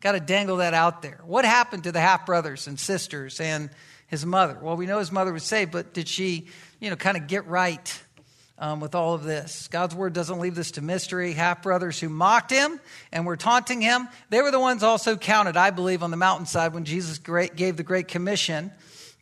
[0.00, 1.20] Got to dangle that out there.
[1.26, 3.68] What happened to the half brothers and sisters and
[4.06, 4.58] his mother?
[4.58, 6.48] Well, we know his mother was saved, but did she,
[6.80, 8.02] you know, kind of get right
[8.60, 9.68] um, with all of this.
[9.68, 11.32] God's word doesn't leave this to mystery.
[11.32, 12.78] Half brothers who mocked him
[13.10, 16.74] and were taunting him, they were the ones also counted, I believe, on the mountainside
[16.74, 18.70] when Jesus great, gave the Great Commission.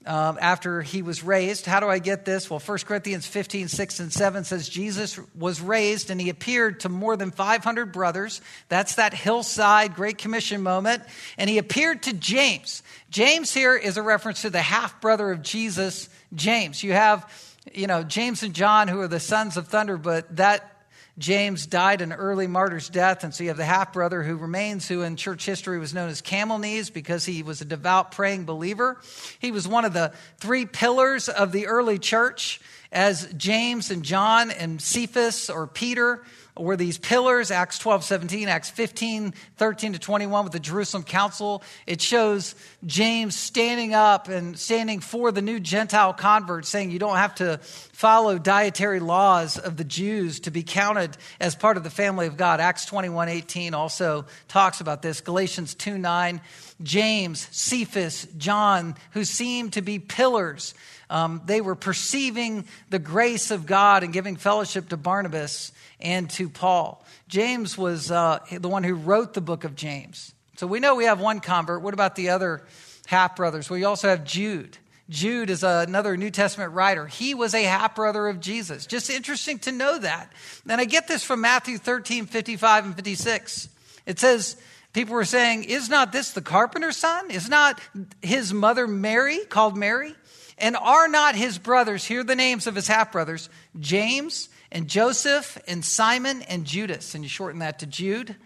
[0.07, 1.67] Um, after he was raised.
[1.67, 2.49] How do I get this?
[2.49, 6.89] Well, 1 Corinthians 15, 6 and 7 says Jesus was raised and he appeared to
[6.89, 8.41] more than 500 brothers.
[8.71, 11.03] That's that hillside Great Commission moment.
[11.37, 12.83] And he appeared to James.
[13.11, 16.83] James here is a reference to the half brother of Jesus, James.
[16.83, 17.27] You have
[17.75, 20.75] you know, James and John, who are the sons of thunder, but that
[21.19, 23.25] James died an early martyr's death.
[23.25, 26.09] And so you have the half brother who remains, who in church history was known
[26.09, 29.01] as camel knees because he was a devout praying believer.
[29.41, 32.61] He was one of the three pillars of the early church,
[32.93, 36.23] as James and John and Cephas or Peter
[36.59, 41.63] were these pillars acts 12 17 acts 15 13 to 21 with the jerusalem council.
[41.87, 42.55] It shows
[42.85, 47.59] james standing up and standing for the new gentile converts saying you don't have to
[47.59, 52.37] follow dietary laws of the jews to be counted as part of the family of
[52.37, 52.61] god.
[52.61, 55.21] Acts 21 18 also talks about this.
[55.21, 56.41] Galatians 2 9
[56.81, 60.75] james cephas john who seem to be pillars
[61.11, 66.49] um, they were perceiving the grace of God and giving fellowship to Barnabas and to
[66.49, 67.05] Paul.
[67.29, 70.35] James was uh, the one who wrote the book of James.
[70.57, 71.83] So we know we have one convert.
[71.83, 72.63] What about the other
[73.07, 73.71] half brothers?
[73.71, 74.79] We also have Jude.
[75.09, 77.07] Jude is another New Testament writer.
[77.07, 78.85] He was a half brother of Jesus.
[78.85, 80.31] Just interesting to know that.
[80.69, 83.69] And I get this from Matthew 13, 55 and 56.
[84.05, 84.57] It says,
[84.93, 87.31] People were saying, Is not this the carpenter's son?
[87.31, 87.81] Is not
[88.21, 90.15] his mother Mary called Mary?
[90.59, 94.89] And are not his brothers, here are the names of his half brothers, James and
[94.89, 97.15] Joseph and Simon and Judas.
[97.15, 98.37] And you shorten that to Jude,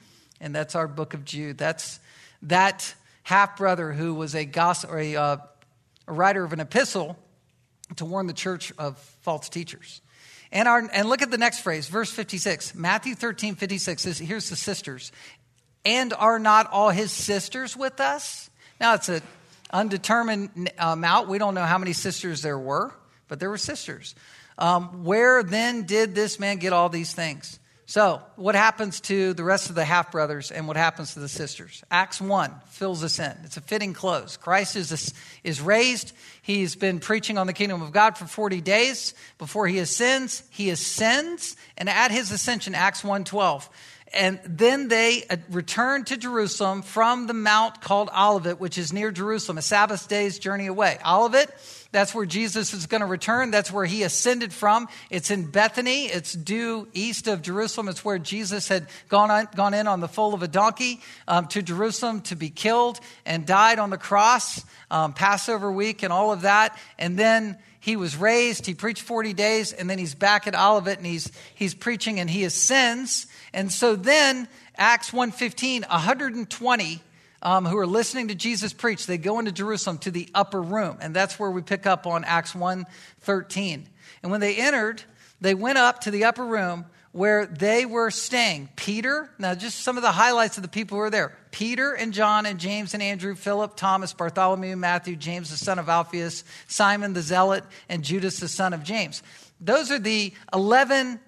[0.41, 1.59] and that's our book of Jude.
[1.59, 2.01] That's
[2.43, 2.95] that
[3.25, 5.37] half brother who was a, gospel, or a, uh,
[6.07, 7.17] a writer of an epistle
[7.97, 10.01] to warn the church of false teachers.
[10.51, 12.75] And, our, and look at the next phrase, verse 56.
[12.75, 15.13] Matthew 13, 56 is here's the sisters.
[15.85, 18.51] And are not all his sisters with us?
[18.81, 19.23] Now it's an
[19.73, 21.29] undetermined amount.
[21.29, 22.93] We don't know how many sisters there were,
[23.29, 24.15] but there were sisters.
[24.59, 27.59] Um, where then did this man get all these things?
[27.93, 31.29] So, what happens to the rest of the half brothers and what happens to the
[31.29, 31.85] sisters?
[31.91, 33.37] Acts 1 fills us in.
[33.45, 34.39] It's a fitting close.
[34.39, 35.13] Christ is,
[35.45, 36.13] is raised.
[36.41, 39.13] He's been preaching on the kingdom of God for 40 days.
[39.37, 41.55] Before he ascends, he ascends.
[41.77, 43.69] And at his ascension, Acts 1 12,
[44.15, 49.11] and then they uh, returned to Jerusalem from the mount called Olivet, which is near
[49.11, 50.99] Jerusalem, a Sabbath day's journey away.
[51.07, 51.51] Olivet,
[51.93, 53.51] that's where Jesus is going to return.
[53.51, 54.89] That's where he ascended from.
[55.11, 56.07] It's in Bethany.
[56.07, 57.89] It's due east of Jerusalem.
[57.89, 61.47] It's where Jesus had gone, on, gone in on the foal of a donkey um,
[61.49, 66.33] to Jerusalem to be killed and died on the cross, um, Passover week, and all
[66.33, 66.79] of that.
[66.99, 70.99] And then he was raised, he preached 40 days, and then he's back at Olivet
[70.99, 73.27] and he's, he's preaching and he ascends.
[73.53, 77.03] And so then, Acts 1.15, 120
[77.43, 80.99] um, who are listening to Jesus preach, they go into Jerusalem to the upper room.
[81.01, 83.83] And that's where we pick up on Acts 1.13.
[84.23, 85.03] And when they entered,
[85.41, 88.71] they went up to the upper room where they were staying.
[88.75, 92.13] Peter, now just some of the highlights of the people who were there Peter and
[92.13, 97.13] John and James and Andrew, Philip, Thomas, Bartholomew, Matthew, James the son of Alphaeus, Simon
[97.13, 99.23] the Zealot, and Judas the son of James.
[99.61, 101.21] Those are the 11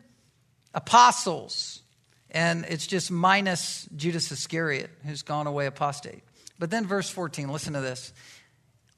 [0.74, 1.82] apostles.
[2.30, 6.24] And it's just minus Judas Iscariot, who's gone away apostate.
[6.58, 8.12] But then, verse 14, listen to this.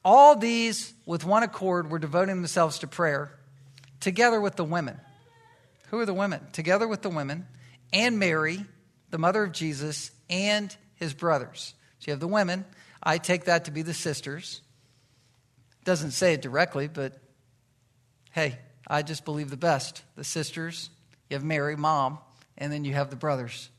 [0.03, 3.37] All these, with one accord, were devoting themselves to prayer,
[4.01, 4.99] together with the women
[5.87, 6.41] who are the women?
[6.53, 7.47] Together with the women
[7.93, 8.65] and Mary,
[9.11, 11.75] the mother of Jesus, and his brothers.
[11.99, 12.65] So you have the women.
[13.03, 14.61] I take that to be the sisters.
[15.85, 17.19] Doesn't say it directly, but
[18.33, 18.59] hey,
[18.89, 20.03] I just believe the best.
[20.17, 20.91] The sisters,
[21.31, 22.19] you have Mary, mom,
[22.59, 23.71] and then you have the brothers.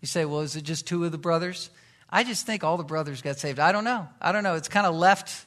[0.00, 1.70] You say, well, is it just two of the brothers?
[2.08, 3.58] I just think all the brothers got saved.
[3.58, 4.08] I don't know.
[4.20, 4.54] I don't know.
[4.54, 5.46] It's kind of left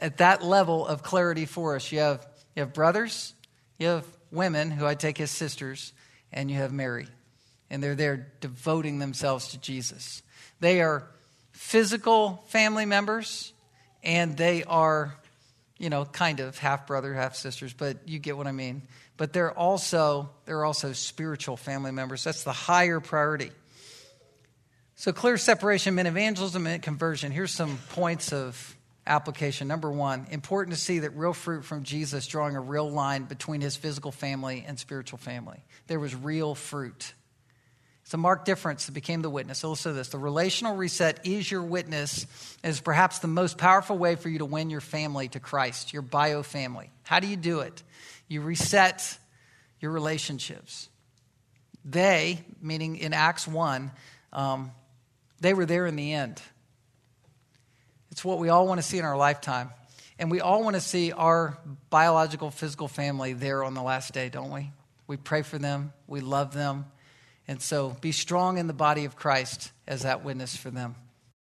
[0.00, 1.90] at that level of clarity for us.
[1.90, 3.32] You have, you have brothers,
[3.78, 5.92] you have women, who I take as sisters,
[6.32, 7.06] and you have Mary.
[7.70, 10.22] And they're there devoting themselves to Jesus.
[10.60, 11.06] They are
[11.52, 13.52] physical family members,
[14.02, 15.16] and they are,
[15.78, 18.82] you know, kind of half brother, half sisters, but you get what I mean.
[19.16, 22.24] But they're also they're also spiritual family members.
[22.24, 23.50] That's the higher priority.
[24.94, 27.30] So clear separation meant evangelism and conversion.
[27.32, 28.76] Here's some points of
[29.06, 29.68] application.
[29.68, 33.60] Number one, important to see that real fruit from Jesus drawing a real line between
[33.60, 35.64] his physical family and spiritual family.
[35.86, 37.14] There was real fruit.
[38.02, 39.58] It's a marked difference that became the witness.
[39.58, 40.08] So listen to this.
[40.08, 42.26] The relational reset is your witness,
[42.64, 46.02] is perhaps the most powerful way for you to win your family to Christ, your
[46.02, 46.90] bio family.
[47.04, 47.82] How do you do it?
[48.26, 49.16] You reset
[49.80, 50.88] your relationships.
[51.84, 53.90] They, meaning in Acts 1,
[54.32, 54.72] um,
[55.40, 56.42] they were there in the end.
[58.10, 59.70] It's what we all want to see in our lifetime.
[60.18, 61.56] And we all want to see our
[61.88, 64.70] biological, physical family there on the last day, don't we?
[65.06, 66.86] We pray for them, we love them.
[67.48, 70.94] And so be strong in the body of Christ as that witness for them.